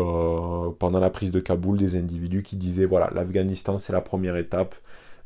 pendant 0.78 1.00
la 1.00 1.10
prise 1.10 1.32
de 1.32 1.40
Kaboul 1.40 1.78
des 1.78 1.96
individus 1.96 2.44
qui 2.44 2.54
disaient 2.54 2.84
voilà, 2.84 3.10
l'Afghanistan 3.12 3.78
c'est 3.78 3.92
la 3.92 4.00
première 4.00 4.36
étape, 4.36 4.76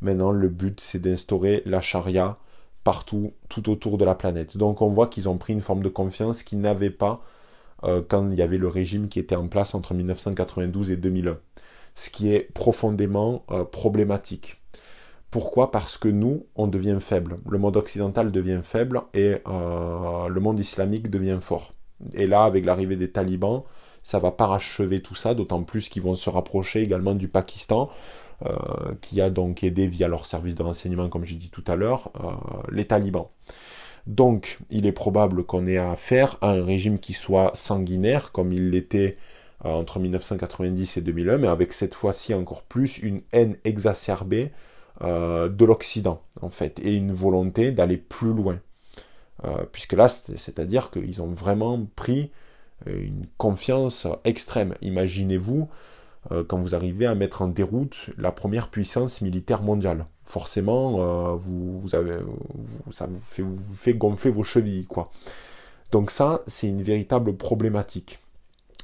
Maintenant, 0.01 0.31
le 0.31 0.49
but, 0.49 0.81
c'est 0.81 1.01
d'instaurer 1.01 1.63
la 1.67 1.81
charia 1.81 2.39
partout, 2.88 3.35
tout 3.50 3.68
autour 3.68 3.99
de 3.99 4.07
la 4.07 4.14
planète. 4.14 4.57
Donc 4.57 4.80
on 4.80 4.88
voit 4.88 5.09
qu'ils 5.09 5.28
ont 5.28 5.37
pris 5.37 5.52
une 5.52 5.61
forme 5.61 5.83
de 5.83 5.90
confiance 5.90 6.42
qu'ils 6.42 6.59
n'avaient 6.59 6.88
pas 6.88 7.21
euh, 7.85 8.00
quand 8.09 8.30
il 8.30 8.38
y 8.38 8.40
avait 8.40 8.57
le 8.57 8.66
régime 8.66 9.09
qui 9.09 9.18
était 9.18 9.37
en 9.37 9.47
place 9.47 9.75
entre 9.75 9.92
1992 9.92 10.92
et 10.92 10.97
2001. 10.97 11.38
Ce 11.95 12.09
qui 12.09 12.33
est 12.33 12.50
profondément 12.54 13.45
euh, 13.50 13.64
problématique. 13.64 14.62
Pourquoi? 15.30 15.71
Parce 15.71 15.99
que 15.99 16.09
nous, 16.09 16.47
on 16.57 16.66
devient 16.66 16.97
faible. 16.99 17.37
Le 17.47 17.59
monde 17.59 17.76
occidental 17.76 18.33
devient 18.33 18.62
faible 18.62 19.02
et 19.12 19.37
euh, 19.47 20.28
le 20.28 20.40
monde 20.40 20.59
islamique 20.59 21.11
devient 21.11 21.40
fort. 21.42 21.73
Et 22.14 22.26
là, 22.26 22.45
avec 22.45 22.64
l'arrivée 22.64 22.97
des 22.97 23.11
talibans, 23.11 23.64
ça 24.02 24.18
va 24.18 24.30
parachever 24.30 25.02
tout 25.02 25.14
ça, 25.14 25.35
d'autant 25.35 25.62
plus 25.62 25.90
qu'ils 25.90 26.02
vont 26.02 26.14
se 26.14 26.30
rapprocher 26.30 26.80
également 26.80 27.14
du 27.14 27.28
Pakistan. 27.28 27.90
Euh, 28.47 28.95
qui 29.00 29.21
a 29.21 29.30
donc 29.30 29.64
aidé 29.64 29.88
via 29.88 30.07
leur 30.07 30.25
service 30.25 30.54
de 30.54 30.62
renseignement, 30.62 31.09
comme 31.09 31.25
j'ai 31.25 31.35
dit 31.35 31.50
tout 31.50 31.64
à 31.66 31.75
l'heure, 31.75 32.12
euh, 32.23 32.30
les 32.71 32.87
talibans. 32.87 33.26
Donc, 34.07 34.61
il 34.71 34.87
est 34.87 34.92
probable 34.92 35.42
qu'on 35.42 35.66
ait 35.66 35.76
affaire 35.76 36.37
à 36.40 36.50
un 36.50 36.64
régime 36.64 37.00
qui 37.00 37.14
soit 37.14 37.50
sanguinaire, 37.54 38.30
comme 38.30 38.52
il 38.52 38.71
l'était 38.71 39.16
euh, 39.64 39.71
entre 39.71 39.99
1990 39.99 40.99
et 40.99 41.00
2001, 41.00 41.38
mais 41.38 41.49
avec 41.49 41.73
cette 41.73 41.95
fois-ci 41.95 42.33
encore 42.33 42.62
plus 42.62 42.99
une 42.99 43.23
haine 43.33 43.57
exacerbée 43.64 44.52
de 45.00 45.64
l'Occident, 45.64 46.23
en 46.40 46.49
fait, 46.49 46.80
et 46.80 46.92
une 46.92 47.12
volonté 47.12 47.71
d'aller 47.71 47.97
plus 47.97 48.33
loin. 48.35 48.61
puisque 49.71 49.92
là, 49.92 50.09
c'est-à-dire 50.09 50.90
qu'ils 50.90 51.23
ont 51.23 51.30
vraiment 51.30 51.87
pris 51.95 52.33
une 52.87 53.26
confiance 53.37 54.09
extrême. 54.25 54.75
Imaginez-vous 54.83 55.68
euh, 56.33 56.45
quand 56.45 56.59
vous 56.59 56.75
arrivez 56.75 57.07
à 57.07 57.15
mettre 57.15 57.43
en 57.43 57.49
déroute 57.49 58.11
la 58.19 58.33
première 58.33 58.69
puissance 58.69 59.21
militaire 59.23 59.63
mondiale. 59.63 60.05
Forcément, 60.25 60.97
euh, 60.99 61.37
ça 62.91 63.07
vous 63.07 63.19
fait, 63.21 63.43
vous 63.43 63.75
fait 63.75 63.95
gonfler 63.95 64.31
vos 64.31 64.43
chevilles, 64.43 64.87
quoi. 64.87 65.11
Donc 65.91 66.11
ça, 66.11 66.43
c'est 66.47 66.69
une 66.69 66.83
véritable 66.83 67.37
problématique. 67.37 68.19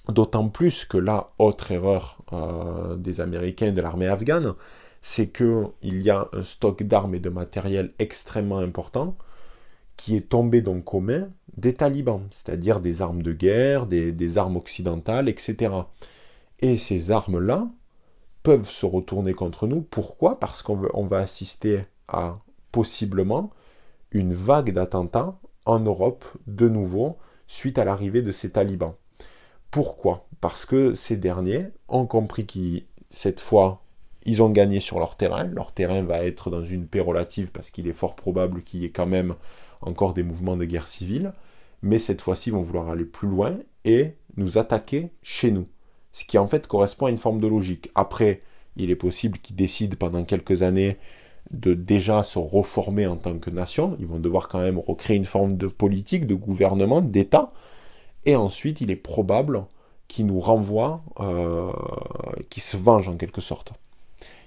D'autant 0.09 0.49
plus 0.49 0.85
que 0.85 0.97
la 0.97 1.31
autre 1.38 1.71
erreur 1.71 2.19
euh, 2.33 2.97
des 2.97 3.21
Américains 3.21 3.67
et 3.67 3.73
de 3.73 3.83
l'armée 3.83 4.09
afghane, 4.09 4.55
c'est 5.03 5.29
qu'il 5.29 5.73
y 5.83 6.11
a 6.11 6.29
un 6.33 6.43
stock 6.43 6.83
d'armes 6.83 7.14
et 7.14 7.21
de 7.21 7.29
matériel 7.29 7.93
extrêmement 7.99 8.59
important 8.59 9.17
qui 9.97 10.17
est 10.17 10.29
tombé 10.29 10.61
donc 10.62 10.93
aux 10.95 11.00
mains 11.00 11.29
des 11.57 11.75
talibans, 11.75 12.26
c'est-à-dire 12.31 12.81
des 12.81 13.00
armes 13.03 13.23
de 13.23 13.33
guerre, 13.33 13.87
des 13.87 14.38
armes 14.38 14.57
occidentales, 14.57 15.29
etc. 15.29 15.71
Et 16.61 16.76
ces 16.76 17.11
armes-là 17.11 17.68
peuvent 18.42 18.70
se 18.70 18.87
retourner 18.87 19.34
contre 19.34 19.66
nous. 19.66 19.80
Pourquoi? 19.82 20.38
Parce 20.38 20.62
qu'on 20.62 21.06
va 21.06 21.18
assister 21.18 21.82
à 22.08 22.34
possiblement 22.73 23.50
une 24.11 24.34
vague 24.34 24.73
d'attentats 24.73 25.38
en 25.66 25.80
Europe 25.80 26.25
de 26.46 26.68
nouveau 26.68 27.18
suite 27.46 27.78
à 27.78 27.84
l'arrivée 27.84 28.23
de 28.23 28.32
ces 28.32 28.50
talibans. 28.50 28.94
Pourquoi? 29.70 30.28
Parce 30.40 30.66
que 30.66 30.94
ces 30.94 31.16
derniers 31.16 31.66
ont 31.88 32.06
compris 32.06 32.46
qu'ils, 32.46 32.84
cette 33.11 33.40
fois, 33.40 33.82
ils 34.25 34.42
ont 34.42 34.50
gagné 34.50 34.80
sur 34.80 34.99
leur 34.99 35.16
terrain. 35.16 35.44
Leur 35.44 35.73
terrain 35.73 36.02
va 36.02 36.25
être 36.25 36.50
dans 36.50 36.64
une 36.64 36.87
paix 36.87 37.00
relative 37.00 37.50
parce 37.50 37.70
qu'il 37.70 37.88
est 37.88 37.92
fort 37.92 38.14
probable 38.14 38.62
qu'il 38.62 38.80
y 38.80 38.84
ait 38.84 38.90
quand 38.90 39.06
même 39.06 39.34
encore 39.80 40.14
des 40.14 40.23
mouvements 40.23 40.56
de 40.56 40.64
guerre 40.64 40.88
civile. 40.88 41.32
Mais 41.82 41.99
cette 41.99 42.20
fois-ci, 42.20 42.50
ils 42.50 42.52
vont 42.52 42.62
vouloir 42.62 42.88
aller 42.88 43.04
plus 43.04 43.28
loin 43.28 43.56
et 43.84 44.16
nous 44.37 44.58
attaquer 44.58 45.11
chez 45.23 45.50
nous 45.50 45.66
ce 46.14 46.25
qui 46.25 46.38
en 46.38 46.47
fait 46.47 46.66
correspond 46.68 47.06
à 47.06 47.11
une 47.11 47.18
forme 47.18 47.40
de 47.40 47.49
logique. 47.49 47.90
Après, 47.97 48.38
il 48.76 48.90
est 48.90 48.97
possible 48.97 49.38
qu'ils 49.38 49.56
décident 49.56 49.97
pendant 49.99 50.25
quelques 50.25 50.62
années 50.62 50.97
de 51.50 51.75
déjà 51.75 52.23
se 52.23 52.38
reformer 52.38 53.06
en 53.06 53.16
tant 53.16 53.37
que 53.37 53.50
nation. 53.50 53.97
Ils 53.99 54.06
vont 54.06 54.21
devoir 54.21 54.49
quand 54.49 54.61
même 54.61 54.78
recréer 54.78 55.16
une 55.16 55.25
forme 55.25 55.56
de 55.56 55.66
politique, 55.66 56.28
de 56.28 56.37
gouvernement, 56.37 57.02
d'État. 57.02 57.52
Et 58.26 58.37
ensuite, 58.37 58.80
il 58.80 58.92
est 58.92 58.97
probable 58.97 59.64
qu'ils 60.06 60.26
nous 60.26 60.38
renvoient, 60.38 61.02
euh, 61.18 61.73
qu'ils 62.49 62.62
se 62.62 62.76
vengent 62.76 63.09
en 63.09 63.16
quelque 63.16 63.40
sorte. 63.40 63.73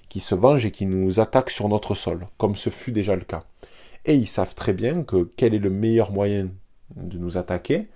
Qu'ils 0.08 0.22
se 0.22 0.34
vengent 0.34 0.64
et 0.64 0.70
qu'ils 0.70 0.88
nous 0.88 1.20
attaquent 1.20 1.50
sur 1.50 1.68
notre 1.68 1.94
sol, 1.94 2.26
comme 2.38 2.56
ce 2.56 2.70
fut 2.70 2.92
déjà 2.92 3.14
le 3.14 3.24
cas. 3.24 3.42
Et 4.06 4.14
ils 4.14 4.26
savent 4.26 4.54
très 4.54 4.72
bien 4.72 5.02
que 5.02 5.30
quel 5.36 5.52
est 5.52 5.58
le 5.58 5.70
meilleur 5.70 6.12
moyen 6.12 6.48
de 6.96 7.18
nous 7.18 7.36
attaquer 7.36 7.88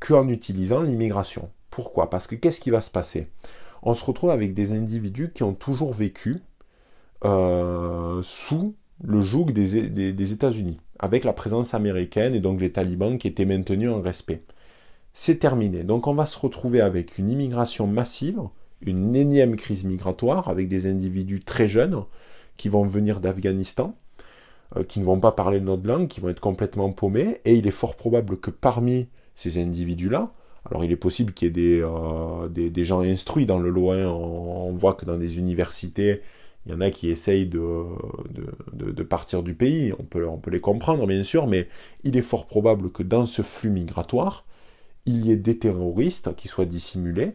qu'en 0.00 0.26
utilisant 0.28 0.80
l'immigration. 0.80 1.50
Pourquoi? 1.74 2.08
Parce 2.08 2.28
que 2.28 2.36
qu'est-ce 2.36 2.60
qui 2.60 2.70
va 2.70 2.80
se 2.80 2.90
passer? 2.90 3.26
On 3.82 3.94
se 3.94 4.04
retrouve 4.04 4.30
avec 4.30 4.54
des 4.54 4.74
individus 4.74 5.32
qui 5.34 5.42
ont 5.42 5.54
toujours 5.54 5.92
vécu 5.92 6.38
euh, 7.24 8.22
sous 8.22 8.76
le 9.02 9.20
joug 9.20 9.46
des, 9.46 10.32
États-Unis, 10.32 10.78
avec 11.00 11.24
la 11.24 11.32
présence 11.32 11.74
américaine 11.74 12.32
et 12.32 12.38
donc 12.38 12.60
les 12.60 12.70
talibans 12.70 13.18
qui 13.18 13.26
étaient 13.26 13.44
maintenus 13.44 13.90
en 13.90 14.00
respect. 14.00 14.38
c'est 15.14 15.40
terminé. 15.40 15.82
Donc 15.82 16.06
on 16.06 16.14
va 16.14 16.26
se 16.26 16.38
retrouver 16.38 16.80
avec 16.80 17.18
une 17.18 17.28
immigration 17.28 17.88
massive, 17.88 18.40
une 18.80 19.16
énième 19.16 19.56
crise 19.56 19.82
migratoire 19.82 20.48
avec 20.48 20.68
des 20.68 20.86
individus 20.86 21.40
très 21.40 21.66
jeunes 21.66 22.04
qui 22.56 22.68
vont 22.68 22.86
venir 22.86 23.20
d'Afghanistan, 23.20 23.96
euh, 24.76 24.84
qui 24.84 25.00
ne 25.00 25.04
vont 25.04 25.18
pas 25.18 25.32
parler 25.32 25.60
notre 25.60 25.88
langue, 25.88 26.06
qui 26.06 26.20
vont 26.20 26.28
être 26.28 26.38
complètement 26.38 26.92
paumés, 26.92 27.40
et 27.44 27.56
il 27.56 27.66
est 27.66 27.72
fort 27.72 27.96
probable 27.96 28.36
que 28.38 28.52
parmi 28.52 29.08
ces 29.34 29.60
individus-là, 29.60 30.32
alors 30.70 30.84
il 30.84 30.92
est 30.92 30.96
possible 30.96 31.32
qu'il 31.32 31.46
y 31.46 31.50
ait 31.50 31.52
des, 31.52 31.80
euh, 31.80 32.84
gens 32.84 33.00
instruits 33.00 33.46
dans 33.46 33.58
le 33.58 33.70
loin, 33.70 34.06
on, 34.06 34.72
voit 34.72 34.94
que 34.94 35.04
dans 35.04 35.18
des 35.18 35.38
universités, 35.38 36.20
il 36.66 36.72
y 36.72 36.74
en 36.74 36.80
a 36.80 36.90
qui 36.90 37.10
essayent 37.10 37.46
de, 37.46 39.02
partir 39.02 39.42
du 39.42 39.54
pays, 39.54 39.92
on 39.98 40.04
peut, 40.04 40.26
on 40.26 40.38
peut 40.38 40.50
les 40.50 40.60
comprendre 40.60 41.06
bien 41.06 41.22
sûr, 41.22 41.46
mais 41.46 41.68
il 42.02 42.16
est 42.16 42.22
fort 42.22 42.46
probable 42.46 42.90
que 42.90 43.02
dans 43.02 43.26
ce 43.26 43.42
flux 43.42 43.70
migratoire, 43.70 44.46
il 45.06 45.26
y 45.26 45.32
ait 45.32 45.36
des 45.36 45.58
terroristes 45.58 46.34
qui 46.34 46.48
soient 46.48 46.64
dissimulés, 46.64 47.32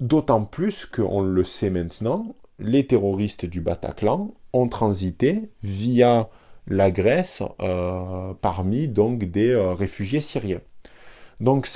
d'autant 0.00 0.44
plus 0.44 0.86
qu'on 0.86 1.22
le 1.22 1.44
sait 1.44 1.70
maintenant, 1.70 2.36
les 2.60 2.86
terroristes 2.86 3.46
du 3.46 3.60
Bataclan 3.60 4.34
ont 4.52 4.68
transité 4.68 5.50
via 5.62 6.30
la 6.68 6.90
Grèce 6.90 7.42
euh, 7.60 8.32
parmi 8.40 8.88
donc 8.88 9.24
des 9.24 9.50
euh, 9.50 9.74
réfugiés 9.74 10.20
syriens. 10.20 10.60
Donc 11.40 11.68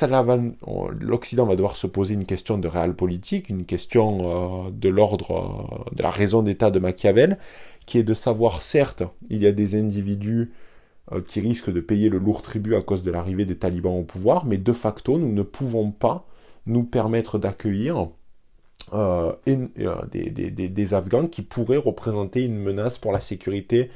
l'Occident 1.00 1.46
va 1.46 1.56
devoir 1.56 1.76
se 1.76 1.86
poser 1.86 2.14
une 2.14 2.24
question 2.24 2.58
de 2.58 2.68
réel 2.68 2.94
politique, 2.94 3.48
une 3.48 3.64
question 3.64 4.66
euh, 4.66 4.70
de 4.70 4.88
l'ordre 4.88 5.86
de 5.92 6.02
la 6.02 6.10
raison 6.10 6.42
d'État 6.42 6.70
de 6.70 6.78
Machiavel, 6.78 7.38
qui 7.86 7.98
est 7.98 8.04
de 8.04 8.14
savoir, 8.14 8.62
certes, 8.62 9.02
il 9.30 9.42
y 9.42 9.46
a 9.46 9.52
des 9.52 9.74
individus 9.74 10.52
qui 11.26 11.40
risquent 11.40 11.72
de 11.72 11.80
payer 11.80 12.10
le 12.10 12.18
lourd 12.18 12.42
tribut 12.42 12.74
à 12.74 12.82
cause 12.82 13.02
de 13.02 13.10
l'arrivée 13.10 13.46
des 13.46 13.56
talibans 13.56 13.98
au 13.98 14.02
pouvoir, 14.02 14.44
mais 14.44 14.58
de 14.58 14.72
facto, 14.74 15.16
nous 15.16 15.32
ne 15.32 15.42
pouvons 15.42 15.90
pas 15.90 16.26
nous 16.66 16.84
permettre 16.84 17.38
d'accueillir 17.38 18.08
euh, 18.94 19.32
euh, 19.48 20.02
des, 20.10 20.94
Afghans 20.94 21.26
qui 21.26 21.42
pourraient 21.42 21.76
représenter 21.76 22.42
une 22.42 22.58
menace 22.58 22.96
pour 22.96 23.12
la 23.12 23.20
sécurité 23.20 23.90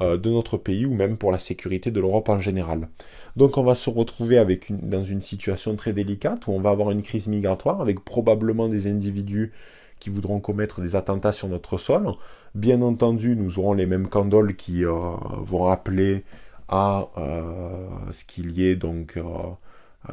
euh, 0.00 0.16
de 0.16 0.30
notre 0.30 0.56
pays 0.56 0.86
ou 0.86 0.94
même 0.94 1.16
pour 1.16 1.32
la 1.32 1.38
sécurité 1.38 1.90
de 1.90 2.00
l'Europe 2.00 2.28
en 2.28 2.40
général. 2.40 2.88
Donc 3.36 3.58
on 3.58 3.62
va 3.62 3.74
se 3.74 3.90
retrouver 3.90 4.42
dans 4.70 5.04
une 5.04 5.20
situation 5.20 5.76
très 5.76 5.92
délicate 5.92 6.46
où 6.46 6.52
on 6.52 6.60
va 6.60 6.70
avoir 6.70 6.90
une 6.90 7.02
crise 7.02 7.26
migratoire 7.26 7.80
avec 7.80 8.04
probablement 8.04 8.68
des 8.68 8.86
individus 8.86 9.52
qui 9.98 10.10
voudront 10.10 10.40
commettre 10.40 10.80
des 10.80 10.96
attentats 10.96 11.32
sur 11.32 11.48
notre 11.48 11.78
sol. 11.78 12.12
Bien 12.54 12.82
entendu, 12.82 13.36
nous 13.36 13.58
aurons 13.58 13.72
les 13.72 13.86
mêmes 13.86 14.08
candoles 14.08 14.56
qui 14.56 14.84
vont 14.84 15.62
rappeler 15.62 16.24
à 16.68 17.08
ce 18.10 18.24
qu'il 18.24 18.52
y 18.52 18.66
ait 18.66 18.76
donc 18.76 19.16
euh, 19.16 19.22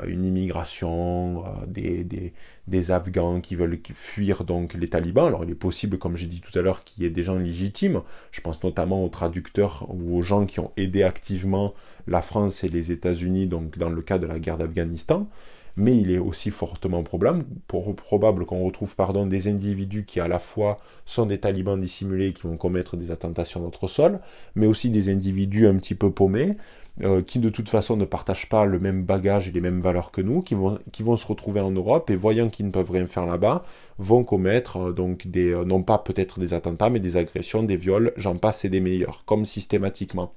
une 0.07 0.25
immigration, 0.25 1.45
euh, 1.45 1.65
des, 1.67 2.03
des, 2.03 2.33
des, 2.67 2.91
Afghans 2.91 3.41
qui 3.41 3.55
veulent 3.55 3.79
fuir 3.93 4.43
donc 4.43 4.73
les 4.73 4.89
talibans. 4.89 5.27
Alors 5.27 5.43
il 5.43 5.51
est 5.51 5.55
possible, 5.55 5.97
comme 5.97 6.15
j'ai 6.15 6.27
dit 6.27 6.41
tout 6.41 6.57
à 6.57 6.61
l'heure, 6.61 6.83
qu'il 6.83 7.03
y 7.03 7.05
ait 7.05 7.11
des 7.11 7.23
gens 7.23 7.35
légitimes. 7.35 8.01
Je 8.31 8.41
pense 8.41 8.63
notamment 8.63 9.03
aux 9.03 9.09
traducteurs 9.09 9.85
ou 9.89 10.17
aux 10.17 10.21
gens 10.21 10.45
qui 10.45 10.59
ont 10.59 10.71
aidé 10.77 11.03
activement 11.03 11.73
la 12.07 12.21
France 12.21 12.63
et 12.63 12.69
les 12.69 12.91
États-Unis 12.91 13.47
donc 13.47 13.77
dans 13.77 13.89
le 13.89 14.01
cas 14.01 14.17
de 14.17 14.27
la 14.27 14.39
guerre 14.39 14.57
d'Afghanistan. 14.57 15.27
Mais 15.75 15.97
il 15.97 16.11
est 16.11 16.19
aussi 16.19 16.51
fortement 16.51 17.01
probable, 17.01 17.45
probable 17.67 18.45
qu'on 18.45 18.63
retrouve 18.63 18.95
pardon, 18.95 19.25
des 19.25 19.47
individus 19.47 20.05
qui 20.05 20.19
à 20.19 20.27
la 20.27 20.37
fois 20.37 20.79
sont 21.05 21.25
des 21.25 21.39
talibans 21.39 21.79
dissimulés 21.81 22.31
qui 22.31 22.43
vont 22.43 22.57
commettre 22.57 22.95
des 22.95 23.09
attentats 23.09 23.45
sur 23.45 23.59
notre 23.59 23.87
sol, 23.87 24.19
mais 24.55 24.67
aussi 24.67 24.91
des 24.91 25.09
individus 25.09 25.65
un 25.65 25.75
petit 25.77 25.95
peu 25.95 26.11
paumés, 26.11 26.57
euh, 27.01 27.23
qui 27.23 27.39
de 27.39 27.49
toute 27.49 27.69
façon 27.69 27.97
ne 27.97 28.05
partagent 28.05 28.49
pas 28.49 28.65
le 28.65 28.79
même 28.79 29.03
bagage 29.03 29.47
et 29.47 29.51
les 29.51 29.61
mêmes 29.61 29.79
valeurs 29.79 30.11
que 30.11 30.21
nous, 30.21 30.43
qui 30.43 30.53
vont, 30.53 30.77
qui 30.91 31.01
vont 31.01 31.17
se 31.17 31.25
retrouver 31.25 31.59
en 31.59 31.71
Europe 31.71 32.11
et 32.11 32.15
voyant 32.15 32.49
qu'ils 32.49 32.67
ne 32.67 32.71
peuvent 32.71 32.91
rien 32.91 33.07
faire 33.07 33.25
là-bas, 33.25 33.65
vont 33.97 34.23
commettre 34.23 34.77
euh, 34.77 34.91
donc 34.91 35.25
des, 35.25 35.51
euh, 35.51 35.65
non 35.65 35.81
pas 35.81 35.97
peut-être 35.97 36.39
des 36.39 36.53
attentats, 36.53 36.91
mais 36.91 36.99
des 36.99 37.17
agressions, 37.17 37.63
des 37.63 37.77
viols, 37.77 38.13
j'en 38.15 38.35
passe 38.35 38.63
et 38.63 38.69
des 38.69 38.79
meilleurs, 38.79 39.25
comme 39.25 39.43
systématiquement. 39.45 40.33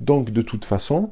Donc 0.00 0.30
de 0.30 0.42
toute 0.42 0.64
façon, 0.64 1.10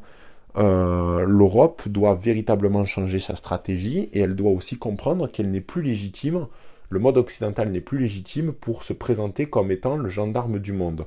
l'Europe 0.57 1.89
doit 1.89 2.17
véritablement 2.17 2.85
changer 2.85 3.21
sa 3.21 3.37
stratégie 3.37 4.11
et 4.13 4.21
elle 4.21 4.35
doit 4.35 4.51
aussi 4.51 4.79
comprendre 4.79 5.31
qu'elle 5.31 5.53
n'est 5.53 5.61
plus 5.61 5.81
légitime, 5.81 6.49
le 6.89 6.99
mode 6.99 7.19
occidental 7.19 7.71
n'est 7.71 7.81
plus 7.81 7.99
légitime 7.99 8.53
pour 8.53 8.83
se 8.83 8.93
présenter 8.93 9.47
comme 9.47 9.71
étant 9.71 9.97
le 9.97 10.09
gendarme 10.09 10.59
du 10.59 10.73
monde. 10.73 11.07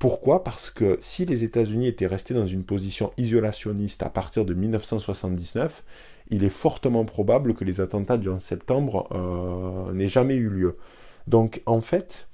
Pourquoi? 0.00 0.42
Parce 0.42 0.70
que 0.70 0.96
si 0.98 1.26
les 1.26 1.44
États-Unis 1.44 1.86
étaient 1.86 2.06
restés 2.06 2.32
dans 2.32 2.46
une 2.46 2.64
position 2.64 3.12
isolationniste 3.18 4.02
à 4.02 4.08
partir 4.08 4.46
de 4.46 4.54
1979, 4.54 5.84
il 6.30 6.42
est 6.42 6.48
fortement 6.48 7.04
probable 7.04 7.52
que 7.52 7.64
les 7.64 7.82
attentats 7.82 8.16
du 8.16 8.30
11 8.30 8.40
septembre 8.40 9.08
euh, 9.12 9.92
n'aient 9.92 10.08
jamais 10.08 10.36
eu 10.36 10.48
lieu. 10.48 10.78
Donc 11.26 11.60
en 11.66 11.82
fait, 11.82 12.28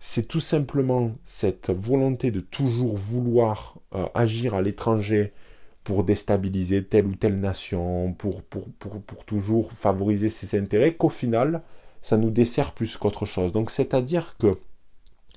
c'est 0.00 0.26
tout 0.26 0.40
simplement 0.40 1.12
cette 1.22 1.70
volonté 1.70 2.32
de 2.32 2.40
toujours 2.40 2.96
vouloir 2.96 3.76
euh, 3.94 4.06
agir 4.14 4.54
à 4.54 4.60
l'étranger 4.60 5.32
pour 5.84 6.02
déstabiliser 6.02 6.82
telle 6.82 7.06
ou 7.06 7.14
telle 7.14 7.38
nation, 7.38 8.12
pour, 8.12 8.42
pour, 8.42 8.66
pour 8.72 9.24
toujours 9.24 9.70
favoriser 9.70 10.28
ses 10.28 10.58
intérêts, 10.58 10.94
qu'au 10.94 11.10
final, 11.10 11.62
ça 12.02 12.16
nous 12.16 12.30
dessert 12.30 12.72
plus 12.72 12.96
qu'autre 12.96 13.24
chose. 13.24 13.52
Donc 13.52 13.70
c'est-à-dire 13.70 14.36
que 14.36 14.58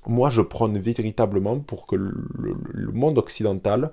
moi 0.06 0.30
je 0.30 0.42
prône 0.42 0.78
véritablement 0.78 1.58
pour 1.60 1.86
que 1.86 1.96
le, 1.96 2.92
monde 2.92 3.18
occidental 3.18 3.92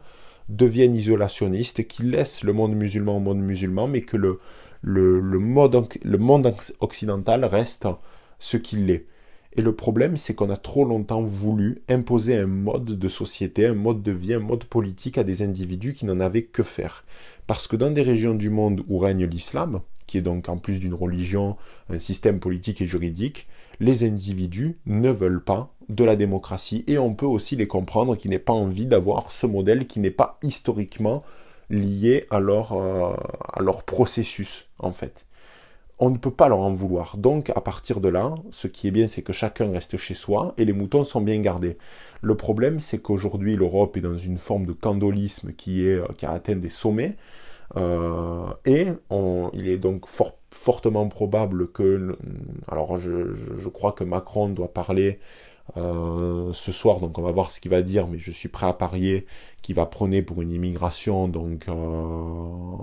devienne 0.49 0.95
isolationniste, 0.95 1.87
qu'il 1.87 2.11
laisse 2.11 2.43
le 2.43 2.53
monde 2.53 2.75
musulman 2.75 3.17
au 3.17 3.19
monde 3.19 3.39
musulman, 3.39 3.87
mais 3.87 4.01
que 4.01 4.17
le, 4.17 4.39
monde 4.83 6.55
occidental 6.79 7.45
reste 7.45 7.87
ce 8.39 8.57
qu'il 8.57 8.89
est. 8.89 9.05
Et 9.53 9.61
le 9.61 9.75
problème, 9.75 10.15
c'est 10.15 10.35
qu'on 10.35 10.51
a 10.51 10.57
trop 10.57 10.85
longtemps 10.85 11.23
voulu 11.23 11.81
imposer 11.89 12.37
un 12.37 12.45
mode 12.45 12.85
de 12.85 13.07
société, 13.07 13.65
un 13.65 13.73
mode 13.73 14.03
de 14.03 14.11
vie, 14.11 14.35
un 14.35 14.39
mode 14.39 14.63
politique 14.63 15.17
à 15.17 15.23
des 15.23 15.41
individus 15.41 15.93
qui 15.93 16.05
n'en 16.05 16.19
avaient 16.19 16.43
que 16.43 16.61
faire. 16.61 17.03
Parce 17.47 17.67
que 17.67 17.75
dans 17.75 17.89
des 17.89 18.03
régions 18.03 18.35
du 18.35 18.51
monde 18.51 18.83
où 18.87 18.99
règne 18.99 19.25
l'islam, 19.25 19.81
qui 20.05 20.19
est 20.19 20.21
donc 20.21 20.49
en 20.49 20.57
plus 20.57 20.79
d'une 20.79 20.93
religion, 20.93 21.57
un 21.89 21.99
système 21.99 22.39
politique 22.39 22.81
et 22.81 22.85
juridique, 22.85 23.47
les 23.79 24.03
individus 24.03 24.77
ne 24.85 25.09
veulent 25.09 25.43
pas 25.43 25.73
de 25.87 26.03
la 26.03 26.15
démocratie 26.15 26.83
et 26.87 26.97
on 26.97 27.13
peut 27.13 27.25
aussi 27.25 27.55
les 27.55 27.67
comprendre 27.67 28.15
qui 28.15 28.29
n'aient 28.29 28.39
pas 28.39 28.53
envie 28.53 28.85
d'avoir 28.85 29.31
ce 29.31 29.47
modèle 29.47 29.87
qui 29.87 29.99
n'est 29.99 30.11
pas 30.11 30.37
historiquement 30.43 31.21
lié 31.69 32.25
à 32.29 32.39
leur, 32.39 32.73
euh, 32.73 33.15
à 33.53 33.61
leur 33.61 33.83
processus 33.83 34.67
en 34.79 34.91
fait. 34.91 35.25
On 36.01 36.09
ne 36.09 36.17
peut 36.17 36.31
pas 36.31 36.47
leur 36.47 36.59
en 36.59 36.71
vouloir. 36.73 37.17
Donc 37.17 37.49
à 37.49 37.59
partir 37.59 37.99
de 37.99 38.07
là, 38.07 38.33
ce 38.51 38.67
qui 38.67 38.87
est 38.87 38.91
bien 38.91 39.07
c'est 39.07 39.21
que 39.21 39.33
chacun 39.33 39.71
reste 39.71 39.97
chez 39.97 40.13
soi 40.13 40.53
et 40.57 40.65
les 40.65 40.73
moutons 40.73 41.03
sont 41.03 41.21
bien 41.21 41.39
gardés. 41.39 41.77
Le 42.21 42.35
problème 42.35 42.79
c'est 42.79 42.99
qu'aujourd'hui 42.99 43.55
l'Europe 43.55 43.97
est 43.97 44.01
dans 44.01 44.17
une 44.17 44.37
forme 44.37 44.65
de 44.65 44.73
candolisme 44.73 45.53
qui, 45.53 45.85
est, 45.87 46.01
qui 46.17 46.25
a 46.25 46.31
atteint 46.31 46.55
des 46.55 46.69
sommets. 46.69 47.15
Euh, 47.77 48.47
et 48.65 48.87
il 49.53 49.67
est 49.67 49.77
donc 49.77 50.05
fortement 50.51 51.07
probable 51.07 51.71
que, 51.71 52.17
alors 52.67 52.97
je, 52.97 53.67
crois 53.69 53.91
que 53.91 54.03
Macron 54.03 54.49
doit 54.49 54.73
parler 54.73 55.19
euh, 55.77 56.51
ce 56.51 56.71
soir, 56.71 56.99
donc 56.99 57.17
on 57.17 57.21
va 57.21 57.31
voir 57.31 57.51
ce 57.51 57.59
qu'il 57.59 57.71
va 57.71 57.81
dire, 57.81 58.07
mais 58.07 58.17
je 58.17 58.31
suis 58.31 58.49
prêt 58.49 58.67
à 58.67 58.73
parier 58.73 59.25
qu'il 59.61 59.75
va 59.75 59.85
prôner 59.85 60.21
pour 60.21 60.41
une 60.41 60.51
immigration 60.51 61.27
donc 61.27 61.67
euh, 61.67 62.75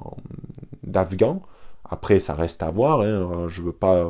d'Afghans. 0.84 1.42
Après, 1.84 2.20
ça 2.20 2.34
reste 2.34 2.62
à 2.62 2.70
voir. 2.70 3.00
Hein, 3.00 3.46
je 3.48 3.60
ne 3.60 3.66
veux 3.66 3.72
pas 3.72 4.08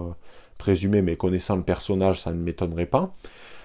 présumer, 0.58 1.02
mais 1.02 1.16
connaissant 1.16 1.56
le 1.56 1.62
personnage, 1.62 2.20
ça 2.20 2.32
ne 2.32 2.42
m'étonnerait 2.42 2.86
pas. 2.86 3.14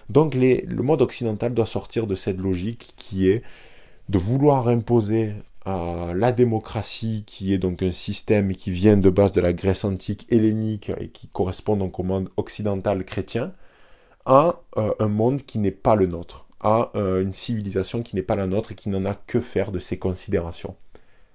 Donc 0.09 0.35
le 0.35 0.83
mode 0.83 1.01
occidental 1.01 1.53
doit 1.53 1.65
sortir 1.65 2.07
de 2.07 2.15
cette 2.15 2.37
logique 2.37 2.93
qui 2.97 3.29
est 3.29 3.43
de 4.09 4.17
vouloir 4.17 4.67
imposer 4.67 5.33
euh, 5.67 6.13
la 6.15 6.31
démocratie, 6.31 7.23
qui 7.27 7.53
est 7.53 7.59
donc 7.59 7.83
un 7.83 7.91
système 7.91 8.55
qui 8.55 8.71
vient 8.71 8.97
de 8.97 9.09
base 9.11 9.31
de 9.31 9.41
la 9.41 9.53
Grèce 9.53 9.83
antique 9.85 10.31
hellénique 10.31 10.91
et 10.99 11.09
qui 11.09 11.27
correspond 11.27 11.77
donc 11.77 11.99
au 11.99 12.03
monde 12.03 12.29
occidental 12.35 13.05
chrétien, 13.05 13.53
à 14.25 14.61
euh, 14.77 14.93
un 14.99 15.07
monde 15.07 15.43
qui 15.43 15.59
n'est 15.59 15.71
pas 15.71 15.95
le 15.95 16.07
nôtre, 16.07 16.47
à 16.61 16.91
euh, 16.95 17.21
une 17.21 17.33
civilisation 17.33 18.01
qui 18.01 18.15
n'est 18.15 18.23
pas 18.23 18.35
la 18.35 18.47
nôtre 18.47 18.71
et 18.71 18.75
qui 18.75 18.89
n'en 18.89 19.05
a 19.05 19.13
que 19.13 19.39
faire 19.39 19.71
de 19.71 19.77
ces 19.77 19.99
considérations. 19.99 20.75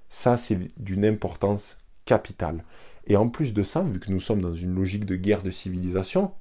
Ça, 0.08 0.36
c'est 0.36 0.58
d'une 0.76 1.04
importance 1.04 1.78
capitale. 2.04 2.64
Et 3.06 3.16
en 3.16 3.28
plus 3.28 3.54
de 3.54 3.62
ça, 3.62 3.82
vu 3.82 4.00
que 4.00 4.10
nous 4.10 4.20
sommes 4.20 4.40
dans 4.40 4.54
une 4.54 4.74
logique 4.74 5.04
de 5.04 5.14
guerre 5.14 5.42
de 5.42 5.50
civilisation, 5.50 6.32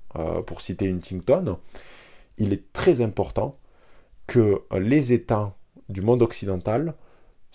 pour 0.48 0.62
citer 0.62 0.90
Huntington, 0.90 1.60
il 2.38 2.54
est 2.54 2.72
très 2.74 3.02
important 3.02 3.60
que 4.26 4.64
les 4.72 5.14
États 5.14 5.56
du 5.90 6.02
monde 6.02 6.22
occidental 6.22 6.96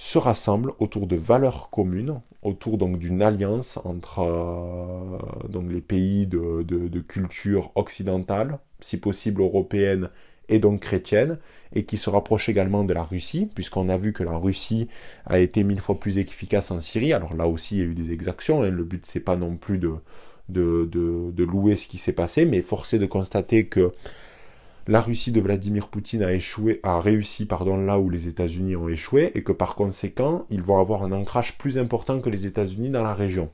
se 0.00 0.16
rassemblent 0.16 0.72
autour 0.78 1.06
de 1.06 1.14
valeurs 1.14 1.68
communes, 1.68 2.22
autour 2.40 2.78
donc 2.78 2.98
d'une 2.98 3.20
alliance 3.20 3.78
entre 3.84 4.20
euh, 4.20 5.62
les 5.68 5.82
pays 5.82 6.26
de, 6.26 7.00
culture 7.00 7.70
occidentale, 7.74 8.60
si 8.80 8.96
possible 8.96 9.42
européenne 9.42 10.08
et 10.48 10.58
donc 10.58 10.80
chrétienne, 10.80 11.38
et 11.74 11.84
qui 11.84 11.98
se 11.98 12.08
rapproche 12.08 12.48
également 12.48 12.82
de 12.82 12.94
la 12.94 13.02
Russie, 13.02 13.46
puisqu'on 13.54 13.90
a 13.90 13.98
vu 13.98 14.14
que 14.14 14.22
la 14.22 14.38
Russie 14.38 14.88
a 15.26 15.38
été 15.38 15.64
mille 15.64 15.82
fois 15.82 16.00
plus 16.00 16.16
efficace 16.16 16.70
en 16.70 16.80
Syrie. 16.80 17.12
Alors 17.12 17.34
là 17.34 17.46
aussi, 17.46 17.76
il 17.76 17.78
y 17.80 17.82
a 17.82 17.84
eu 17.84 17.94
des 17.94 18.10
exactions, 18.10 18.62
hein. 18.62 18.70
le 18.70 18.84
but 18.84 19.04
c'est 19.04 19.20
pas 19.20 19.36
non 19.36 19.56
plus 19.56 19.76
de, 19.76 20.00
louer 20.48 21.76
ce 21.76 21.88
qui 21.88 21.98
s'est 21.98 22.14
passé, 22.14 22.46
mais 22.46 22.62
force 22.62 22.94
est 22.94 22.98
de 22.98 23.04
constater 23.04 23.66
que 23.66 23.92
la 24.86 25.00
Russie 25.00 25.32
de 25.32 25.40
Vladimir 25.40 25.88
Poutine 25.88 26.22
a 26.22 26.32
échoué, 26.32 26.80
a 26.82 27.00
réussi 27.00 27.46
pardon, 27.46 27.76
là 27.76 27.98
où 27.98 28.10
les 28.10 28.28
États-Unis 28.28 28.76
ont 28.76 28.88
échoué, 28.88 29.32
et 29.34 29.42
que 29.42 29.52
par 29.52 29.74
conséquent, 29.74 30.46
ils 30.50 30.62
vont 30.62 30.78
avoir 30.78 31.02
un 31.02 31.12
ancrage 31.12 31.58
plus 31.58 31.78
important 31.78 32.20
que 32.20 32.30
les 32.30 32.46
États-Unis 32.46 32.90
dans 32.90 33.02
la 33.02 33.14
région. 33.14 33.50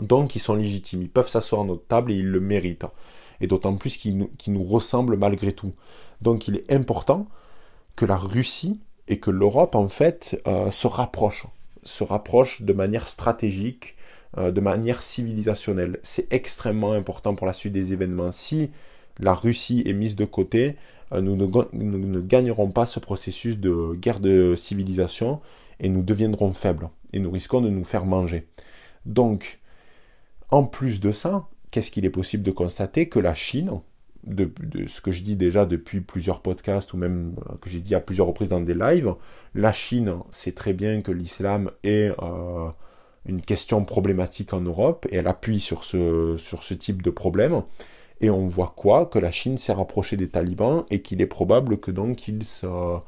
Donc 0.00 0.36
ils 0.36 0.40
sont 0.40 0.54
légitimes, 0.54 1.02
ils 1.02 1.10
peuvent 1.10 1.28
s'asseoir 1.28 1.62
à 1.62 1.64
notre 1.64 1.86
table 1.86 2.12
et 2.12 2.16
ils 2.16 2.28
le 2.28 2.40
méritent. 2.40 2.86
Et 3.40 3.46
d'autant 3.46 3.76
plus 3.76 3.96
qu'ils 3.96 4.16
nous, 4.18 4.62
ressemblent 4.62 5.16
malgré 5.16 5.52
tout. 5.52 5.72
Donc 6.20 6.48
il 6.48 6.56
est 6.56 6.72
important 6.72 7.28
que 7.96 8.04
la 8.04 8.16
Russie 8.16 8.80
et 9.06 9.18
que 9.18 9.30
l'Europe, 9.30 9.74
en 9.74 9.88
fait, 9.88 10.40
euh, 10.46 10.70
se 10.70 10.86
rapprochent. 10.86 11.46
Se 11.84 12.04
rapprochent 12.04 12.62
de 12.62 12.72
manière 12.72 13.08
stratégique, 13.08 13.96
euh, 14.36 14.50
de 14.50 14.60
manière 14.60 15.02
civilisationnelle. 15.02 15.98
C'est 16.02 16.32
extrêmement 16.32 16.92
important 16.92 17.34
pour 17.34 17.46
la 17.46 17.52
suite 17.52 17.72
des 17.72 17.92
événements. 17.92 18.32
Si 18.32 18.70
la 19.20 19.34
Russie 19.34 19.82
est 19.86 19.92
mise 19.92 20.16
de 20.16 20.24
côté, 20.24 20.76
euh, 21.12 21.20
nous, 21.20 21.36
ne, 21.36 22.20
gagnerons 22.20 22.70
pas 22.70 22.86
ce 22.86 23.00
processus 23.00 23.58
de 23.58 23.94
guerre 23.94 24.20
de 24.20 24.54
civilisation 24.56 25.40
et 25.80 25.88
nous 25.88 26.02
deviendrons 26.02 26.52
faibles 26.52 26.90
et 27.12 27.20
nous 27.20 27.30
risquons 27.30 27.60
de 27.60 27.70
nous 27.70 27.84
faire 27.84 28.04
manger. 28.04 28.46
Donc, 29.06 29.58
en 30.50 30.64
plus 30.64 31.00
de 31.00 31.12
ça, 31.12 31.48
qu'est-ce 31.70 31.90
qu'il 31.90 32.04
est 32.04 32.10
possible 32.10 32.42
de 32.42 32.50
constater 32.50 33.08
Que 33.08 33.18
la 33.18 33.34
Chine, 33.34 33.80
de, 34.24 34.50
ce 34.86 35.00
que 35.00 35.12
je 35.12 35.22
dis 35.22 35.36
déjà 35.36 35.64
depuis 35.64 36.00
plusieurs 36.00 36.40
podcasts 36.40 36.92
ou 36.92 36.96
même 36.96 37.34
euh, 37.48 37.54
que 37.60 37.70
j'ai 37.70 37.80
dit 37.80 37.94
à 37.94 38.00
plusieurs 38.00 38.26
reprises 38.26 38.48
dans 38.48 38.60
des 38.60 38.74
lives, 38.74 39.14
la 39.54 39.72
Chine 39.72 40.14
sait 40.30 40.52
très 40.52 40.72
bien 40.72 41.00
que 41.00 41.12
l'islam 41.12 41.70
est 41.84 42.12
euh, 42.22 42.68
une 43.26 43.40
question 43.40 43.84
problématique 43.84 44.52
en 44.52 44.60
Europe 44.60 45.06
et 45.10 45.16
elle 45.16 45.28
appuie 45.28 45.60
sur 45.60 45.84
ce, 45.84 46.36
sur 46.36 46.62
ce 46.62 46.74
type 46.74 47.02
de 47.02 47.10
problème. 47.10 47.62
Et 48.20 48.30
on 48.30 48.48
voit 48.48 48.72
quoi 48.76 49.06
Que 49.06 49.18
la 49.18 49.30
Chine 49.30 49.58
s'est 49.58 49.72
rapprochée 49.72 50.16
des 50.16 50.28
talibans 50.28 50.84
et 50.90 51.02
qu'il 51.02 51.20
est 51.20 51.26
probable 51.26 51.78
que 51.78 51.90
donc 51.90 52.28
ils, 52.28 52.42
euh, 52.64 52.98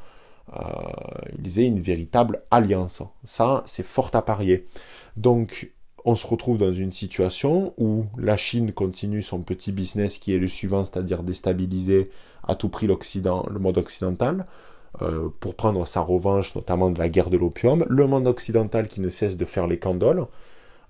aient 1.56 1.66
une 1.66 1.80
véritable 1.80 2.42
alliance. 2.50 3.02
Ça, 3.24 3.62
c'est 3.66 3.82
fort 3.84 4.10
à 4.14 4.22
parier. 4.22 4.66
Donc, 5.16 5.72
on 6.04 6.14
se 6.14 6.26
retrouve 6.26 6.58
dans 6.58 6.72
une 6.72 6.92
situation 6.92 7.74
où 7.76 8.06
la 8.16 8.36
Chine 8.36 8.72
continue 8.72 9.22
son 9.22 9.40
petit 9.40 9.72
business 9.72 10.18
qui 10.18 10.34
est 10.34 10.38
le 10.38 10.46
suivant, 10.46 10.84
c'est-à-dire 10.84 11.22
déstabiliser 11.22 12.10
à 12.46 12.54
tout 12.54 12.68
prix 12.68 12.86
l'Occident, 12.86 13.44
le 13.50 13.58
monde 13.58 13.78
occidental, 13.78 14.46
euh, 15.02 15.28
pour 15.40 15.54
prendre 15.54 15.86
sa 15.86 16.00
revanche, 16.00 16.54
notamment 16.54 16.90
de 16.90 16.98
la 16.98 17.08
guerre 17.08 17.30
de 17.30 17.36
l'opium, 17.36 17.84
le 17.88 18.06
monde 18.06 18.26
occidental 18.26 18.88
qui 18.88 19.00
ne 19.00 19.08
cesse 19.08 19.36
de 19.36 19.44
faire 19.44 19.66
les 19.66 19.78
candoles, 19.78 20.26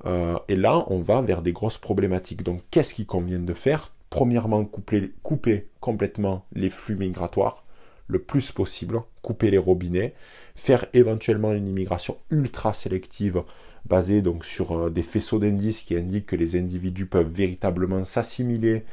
euh, 0.07 0.39
et 0.49 0.57
là, 0.57 0.85
on 0.89 1.01
va 1.01 1.21
vers 1.21 1.43
des 1.43 1.53
grosses 1.53 1.79
problématiques. 1.79 2.43
Donc, 2.43 2.63
qu'est-ce 2.71 2.95
qu'il 2.95 3.07
convient 3.07 3.41
de 3.41 3.55
faire 3.55 3.93
Premièrement, 4.11 4.65
couper, 4.65 5.69
complètement 5.81 6.45
les 6.53 6.69
flux 6.69 6.97
migratoires 6.97 7.63
le 8.09 8.19
plus 8.19 8.51
possible, 8.51 9.01
couper 9.23 9.51
les 9.51 9.59
robinets, 9.59 10.15
faire 10.57 10.87
éventuellement 10.93 11.53
une 11.53 11.69
immigration 11.69 12.17
ultra 12.31 12.75
sélective 12.75 13.43
basé 13.87 14.21
donc 14.21 14.45
sur 14.45 14.77
euh, 14.77 14.91
des 14.91 15.03
faisceaux 15.03 15.39
d'indices 15.39 15.83
qui 15.83 15.97
indiquent 15.97 16.27
que 16.27 16.37
les 16.37 16.57
individus 16.57 17.07
peuvent 17.07 17.31
véritablement 17.33 18.05
s'assimiler 18.05 18.85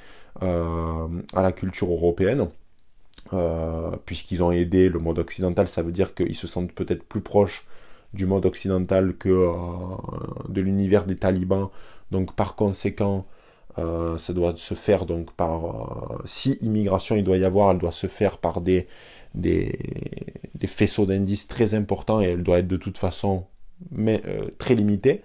euh, 0.43 1.07
à 1.33 1.41
la 1.41 1.51
culture 1.51 1.91
européenne. 1.91 2.47
Euh, 3.33 3.91
puisqu'ils 4.05 4.41
ont 4.41 4.51
aidé 4.51 4.87
le 4.87 4.99
monde 4.99 5.19
occidental, 5.19 5.67
ça 5.67 5.81
veut 5.81 5.91
dire 5.91 6.13
qu'ils 6.13 6.35
se 6.35 6.47
sentent 6.47 6.71
peut-être 6.71 7.03
plus 7.03 7.19
proches 7.21 7.65
du 8.13 8.25
monde 8.25 8.45
occidental 8.45 9.15
que 9.17 9.51
de 10.47 10.61
l'univers 10.61 11.05
des 11.05 11.17
talibans. 11.17 11.69
Donc 12.11 12.33
par 12.35 12.55
conséquent, 12.55 13.25
ça 14.17 14.33
doit 14.33 14.53
se 14.57 14.73
faire 14.73 15.05
donc 15.05 15.31
par 15.33 16.21
si 16.25 16.53
immigration 16.61 17.15
il 17.15 17.23
doit 17.23 17.37
y 17.37 17.45
avoir, 17.45 17.71
elle 17.71 17.77
doit 17.77 17.91
se 17.91 18.07
faire 18.07 18.37
par 18.37 18.61
des, 18.61 18.87
des, 19.37 20.67
faisceaux 20.67 21.05
d'indices 21.05 21.47
très 21.47 21.73
importants 21.73 22.21
et 22.21 22.25
elle 22.25 22.43
doit 22.43 22.59
être 22.59 22.67
de 22.67 22.77
toute 22.77 22.97
façon 22.97 23.45
euh, 23.97 24.49
très 24.57 24.75
limité. 24.75 25.21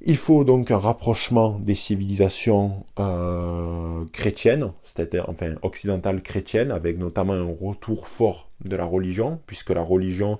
Il 0.00 0.16
faut 0.16 0.44
donc 0.44 0.70
un 0.70 0.78
rapprochement 0.78 1.58
des 1.60 1.74
civilisations 1.74 2.84
euh, 2.98 4.04
chrétiennes, 4.12 4.72
c'est-à-dire 4.82 5.26
enfin 5.28 5.54
occidentales 5.62 6.22
chrétiennes, 6.22 6.72
avec 6.72 6.98
notamment 6.98 7.32
un 7.32 7.54
retour 7.58 8.08
fort 8.08 8.50
de 8.64 8.76
la 8.76 8.84
religion, 8.84 9.40
puisque 9.46 9.70
la 9.70 9.82
religion 9.82 10.38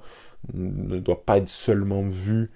ne 0.52 0.98
doit 0.98 1.24
pas 1.24 1.38
être 1.38 1.48
seulement 1.48 2.02
vue 2.02 2.50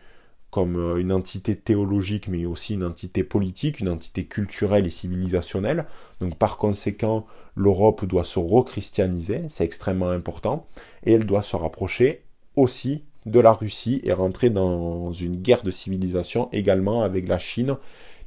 comme 0.50 0.76
euh, 0.76 0.96
une 0.96 1.12
entité 1.12 1.56
théologique, 1.56 2.28
mais 2.28 2.46
aussi 2.46 2.74
une 2.74 2.84
entité 2.84 3.24
politique, 3.24 3.80
une 3.80 3.88
entité 3.88 4.24
culturelle 4.24 4.86
et 4.86 4.90
civilisationnelle. 4.90 5.86
Donc 6.20 6.36
par 6.36 6.56
conséquent, 6.56 7.26
l'Europe 7.54 8.04
doit 8.04 8.24
se 8.24 8.38
rechristianiser, 8.38 9.42
c'est 9.48 9.64
extrêmement 9.64 10.10
important, 10.10 10.66
et 11.04 11.12
elle 11.12 11.26
doit 11.26 11.42
se 11.42 11.56
rapprocher 11.56 12.22
aussi 12.56 13.04
de 13.26 13.40
la 13.40 13.52
Russie 13.52 14.00
et 14.04 14.12
rentrer 14.12 14.50
dans 14.50 15.12
une 15.12 15.36
guerre 15.36 15.62
de 15.62 15.70
civilisation 15.70 16.48
également 16.52 17.02
avec 17.02 17.28
la 17.28 17.38
Chine 17.38 17.76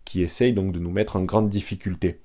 qui 0.05 0.21
essaye 0.21 0.53
donc 0.53 0.73
de 0.73 0.79
nous 0.79 0.91
mettre 0.91 1.15
en 1.15 1.23
grande 1.23 1.49
difficulté. 1.49 2.19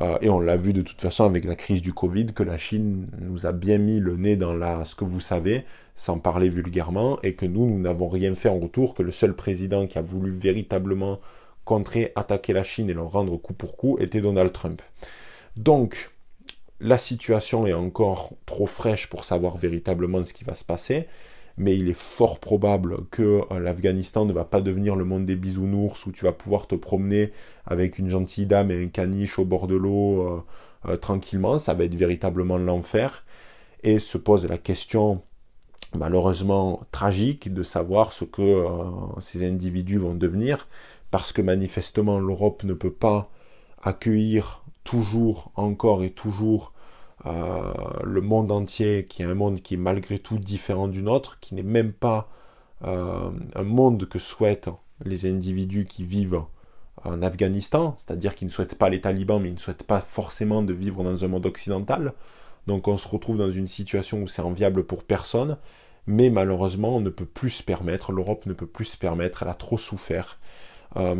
Euh, 0.00 0.16
et 0.22 0.30
on 0.30 0.40
l'a 0.40 0.56
vu 0.56 0.72
de 0.72 0.80
toute 0.80 1.00
façon 1.00 1.24
avec 1.24 1.44
la 1.44 1.54
crise 1.54 1.82
du 1.82 1.92
Covid 1.92 2.26
que 2.26 2.42
la 2.42 2.56
Chine 2.56 3.08
nous 3.20 3.46
a 3.46 3.52
bien 3.52 3.78
mis 3.78 4.00
le 4.00 4.16
nez 4.16 4.36
dans 4.36 4.54
la, 4.54 4.84
ce 4.84 4.94
que 4.94 5.04
vous 5.04 5.20
savez, 5.20 5.64
sans 5.96 6.18
parler 6.18 6.48
vulgairement, 6.48 7.18
et 7.22 7.34
que 7.34 7.44
nous, 7.44 7.66
nous 7.66 7.78
n'avons 7.78 8.08
rien 8.08 8.34
fait 8.34 8.48
en 8.48 8.58
retour, 8.58 8.94
que 8.94 9.02
le 9.02 9.12
seul 9.12 9.34
président 9.34 9.86
qui 9.86 9.98
a 9.98 10.02
voulu 10.02 10.30
véritablement 10.30 11.20
contrer, 11.64 12.12
attaquer 12.16 12.52
la 12.52 12.62
Chine 12.62 12.90
et 12.90 12.94
leur 12.94 13.12
rendre 13.12 13.36
coup 13.36 13.54
pour 13.54 13.76
coup 13.76 13.98
était 14.00 14.20
Donald 14.20 14.52
Trump. 14.52 14.82
Donc, 15.56 16.10
la 16.80 16.98
situation 16.98 17.66
est 17.66 17.72
encore 17.72 18.32
trop 18.46 18.66
fraîche 18.66 19.08
pour 19.08 19.24
savoir 19.24 19.56
véritablement 19.56 20.24
ce 20.24 20.32
qui 20.32 20.44
va 20.44 20.54
se 20.54 20.64
passer 20.64 21.06
mais 21.62 21.76
il 21.78 21.88
est 21.88 21.96
fort 21.96 22.40
probable 22.40 23.06
que 23.10 23.42
euh, 23.50 23.60
l'Afghanistan 23.60 24.24
ne 24.24 24.32
va 24.32 24.44
pas 24.44 24.60
devenir 24.60 24.96
le 24.96 25.04
monde 25.04 25.26
des 25.26 25.36
bisounours 25.36 26.04
où 26.06 26.12
tu 26.12 26.24
vas 26.24 26.32
pouvoir 26.32 26.66
te 26.66 26.74
promener 26.74 27.32
avec 27.66 27.98
une 27.98 28.08
gentille 28.08 28.46
dame 28.46 28.72
et 28.72 28.82
un 28.82 28.88
caniche 28.88 29.38
au 29.38 29.44
bord 29.44 29.68
de 29.68 29.76
l'eau 29.76 30.22
euh, 30.22 30.42
euh, 30.88 30.96
tranquillement. 30.96 31.58
Ça 31.58 31.74
va 31.74 31.84
être 31.84 31.94
véritablement 31.94 32.58
l'enfer. 32.58 33.24
Et 33.84 34.00
se 34.00 34.18
pose 34.18 34.44
la 34.46 34.58
question, 34.58 35.22
malheureusement 35.96 36.80
tragique, 36.90 37.52
de 37.52 37.62
savoir 37.62 38.12
ce 38.12 38.24
que 38.24 38.64
ces 39.18 39.44
individus 39.44 39.98
vont 39.98 40.14
devenir, 40.14 40.68
parce 41.10 41.32
que 41.32 41.42
manifestement 41.42 42.20
l'Europe 42.20 42.62
ne 42.62 42.74
peut 42.74 42.92
pas 42.92 43.28
accueillir 43.82 44.62
toujours, 44.84 45.50
encore 45.56 46.04
et 46.04 46.10
toujours 46.10 46.72
euh, 47.26 47.72
le 48.02 48.20
monde 48.20 48.50
entier, 48.50 49.06
qui 49.08 49.22
est 49.22 49.26
un 49.26 49.34
monde 49.34 49.60
qui 49.60 49.74
est 49.74 49.78
malgré 49.78 50.18
tout 50.18 50.38
différent 50.38 50.88
du 50.88 51.02
nôtre, 51.02 51.38
qui 51.40 51.54
n'est 51.54 51.62
même 51.62 51.92
pas 51.92 52.28
euh, 52.84 53.30
un 53.54 53.62
monde 53.62 54.06
que 54.08 54.18
souhaitent 54.18 54.70
les 55.04 55.26
individus 55.26 55.84
qui 55.84 56.04
vivent 56.04 56.42
en 57.04 57.22
Afghanistan, 57.22 57.94
c'est-à-dire 57.96 58.34
qu'ils 58.34 58.46
ne 58.46 58.52
souhaitent 58.52 58.78
pas 58.78 58.88
les 58.88 59.00
talibans, 59.00 59.40
mais 59.40 59.48
ils 59.48 59.54
ne 59.54 59.58
souhaitent 59.58 59.86
pas 59.86 60.00
forcément 60.00 60.62
de 60.62 60.72
vivre 60.72 61.02
dans 61.02 61.24
un 61.24 61.28
monde 61.28 61.46
occidental. 61.46 62.12
Donc 62.66 62.86
on 62.88 62.96
se 62.96 63.08
retrouve 63.08 63.38
dans 63.38 63.50
une 63.50 63.66
situation 63.66 64.22
où 64.22 64.28
c'est 64.28 64.42
enviable 64.42 64.84
pour 64.84 65.02
personne, 65.02 65.56
mais 66.06 66.30
malheureusement 66.30 66.96
on 66.96 67.00
ne 67.00 67.10
peut 67.10 67.26
plus 67.26 67.50
se 67.50 67.62
permettre, 67.62 68.12
l'Europe 68.12 68.46
ne 68.46 68.52
peut 68.52 68.66
plus 68.66 68.84
se 68.84 68.96
permettre, 68.96 69.42
elle 69.42 69.48
a 69.48 69.54
trop 69.54 69.78
souffert 69.78 70.38
euh, 70.96 71.14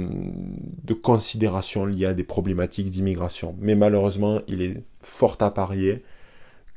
de 0.84 0.94
considérations 0.94 1.86
liées 1.86 2.06
à 2.06 2.14
des 2.14 2.24
problématiques 2.24 2.90
d'immigration. 2.90 3.56
Mais 3.58 3.74
malheureusement, 3.74 4.40
il 4.46 4.62
est 4.62 4.82
fort 5.00 5.36
à 5.40 5.52
parier 5.52 6.02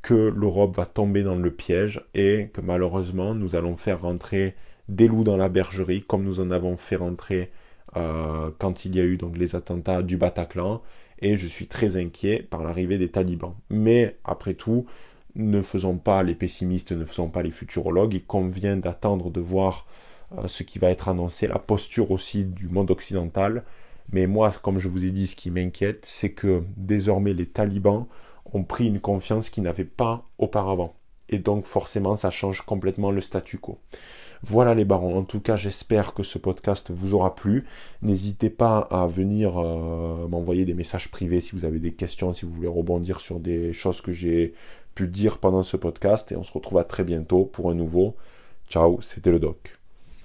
que 0.02 0.32
l'Europe 0.36 0.76
va 0.76 0.86
tomber 0.86 1.24
dans 1.24 1.36
le 1.36 1.52
piège 1.52 2.06
et 2.14 2.50
que 2.54 2.62
malheureusement, 2.62 3.34
nous 3.34 3.56
allons 3.56 3.76
faire 3.76 4.02
rentrer 4.02 4.56
des 4.88 5.08
loups 5.08 5.24
dans 5.24 5.36
la 5.36 5.50
bergerie, 5.50 6.04
comme 6.04 6.24
nous 6.24 6.40
en 6.40 6.52
avons 6.52 6.78
fait 6.78 6.96
rentrer 6.96 7.52
euh, 7.98 8.52
quand 8.60 8.86
il 8.86 8.96
y 8.96 9.00
a 9.00 9.04
eu 9.04 9.18
donc 9.18 9.38
les 9.38 9.56
attentats 9.56 10.04
du 10.04 10.16
Bataclan. 10.16 10.82
Et 11.20 11.36
je 11.36 11.48
suis 11.48 11.68
très 11.68 11.98
inquiet 11.98 12.46
par 12.50 12.64
l'arrivée 12.64 12.98
des 12.98 13.10
talibans. 13.10 13.56
Mais 13.70 14.18
après 14.24 14.54
tout, 14.54 14.86
ne 15.36 15.62
faisons 15.62 15.98
pas 15.98 16.24
les 16.24 16.36
pessimistes, 16.36 16.92
ne 16.92 17.06
faisons 17.06 17.30
pas 17.30 17.42
les 17.42 17.52
futurologues. 17.52 18.14
Il 18.14 18.26
convient 18.26 18.78
d'attendre 18.78 19.32
de 19.32 19.40
voir 19.40 19.86
ce 20.48 20.64
qui 20.64 20.80
va 20.80 20.90
être 20.90 21.10
annoncé, 21.10 21.48
la 21.48 21.60
posture 21.60 22.12
aussi 22.12 22.44
du 22.46 22.68
monde 22.68 22.92
occidental. 22.92 23.64
Mais 24.12 24.28
moi, 24.28 24.52
comme 24.62 24.80
je 24.80 24.88
vous 24.88 25.06
ai 25.06 25.12
dit, 25.12 25.28
ce 25.28 25.36
qui 25.36 25.50
m'inquiète, 25.52 26.06
c'est 26.06 26.32
que 26.32 26.64
désormais 26.78 27.34
les 27.34 27.48
talibans 27.48 28.06
ont 28.54 28.64
pris 28.64 28.88
une 28.88 29.00
confiance 29.00 29.50
qu'ils 29.50 29.64
n'avaient 29.64 29.84
pas 29.86 30.26
auparavant. 30.38 30.94
et 31.28 31.40
donc 31.40 31.66
forcément 31.66 32.16
ça 32.16 32.30
change 32.30 32.62
complètement 32.62 33.10
le 33.12 33.20
statu 33.20 33.58
quo. 33.58 33.80
Voilà 34.44 34.76
les 34.76 34.86
barons, 34.86 35.18
en 35.18 35.24
tout 35.24 35.40
cas 35.40 35.56
j'espère 35.56 36.14
que 36.14 36.22
ce 36.22 36.38
podcast 36.38 36.92
vous 36.92 37.16
aura 37.16 37.34
plu. 37.36 37.66
N'hésitez 38.04 38.52
pas 38.52 38.78
à 38.92 39.08
venir 39.08 39.58
euh, 39.58 40.28
m'envoyer 40.28 40.66
des 40.66 40.76
messages 40.76 41.10
privés 41.10 41.42
si 41.42 41.56
vous 41.56 41.66
avez 41.66 41.80
des 41.80 41.94
questions, 41.94 42.32
si 42.32 42.46
vous 42.46 42.54
voulez 42.54 42.68
rebondir 42.68 43.22
sur 43.22 43.40
des 43.40 43.74
choses 43.74 44.02
que 44.02 44.12
j'ai 44.12 44.54
pu 44.94 45.08
dire 45.08 45.40
pendant 45.40 45.64
ce 45.64 45.78
podcast 45.78 46.32
et 46.32 46.36
on 46.38 46.44
se 46.44 46.54
retrouve 46.54 46.78
à 46.78 46.84
très 46.84 47.04
bientôt 47.04 47.46
pour 47.46 47.72
un 47.72 47.76
nouveau. 47.76 48.16
Ciao, 48.70 49.02
c'était 49.02 49.32
le 49.32 49.40
doc. 49.40 49.85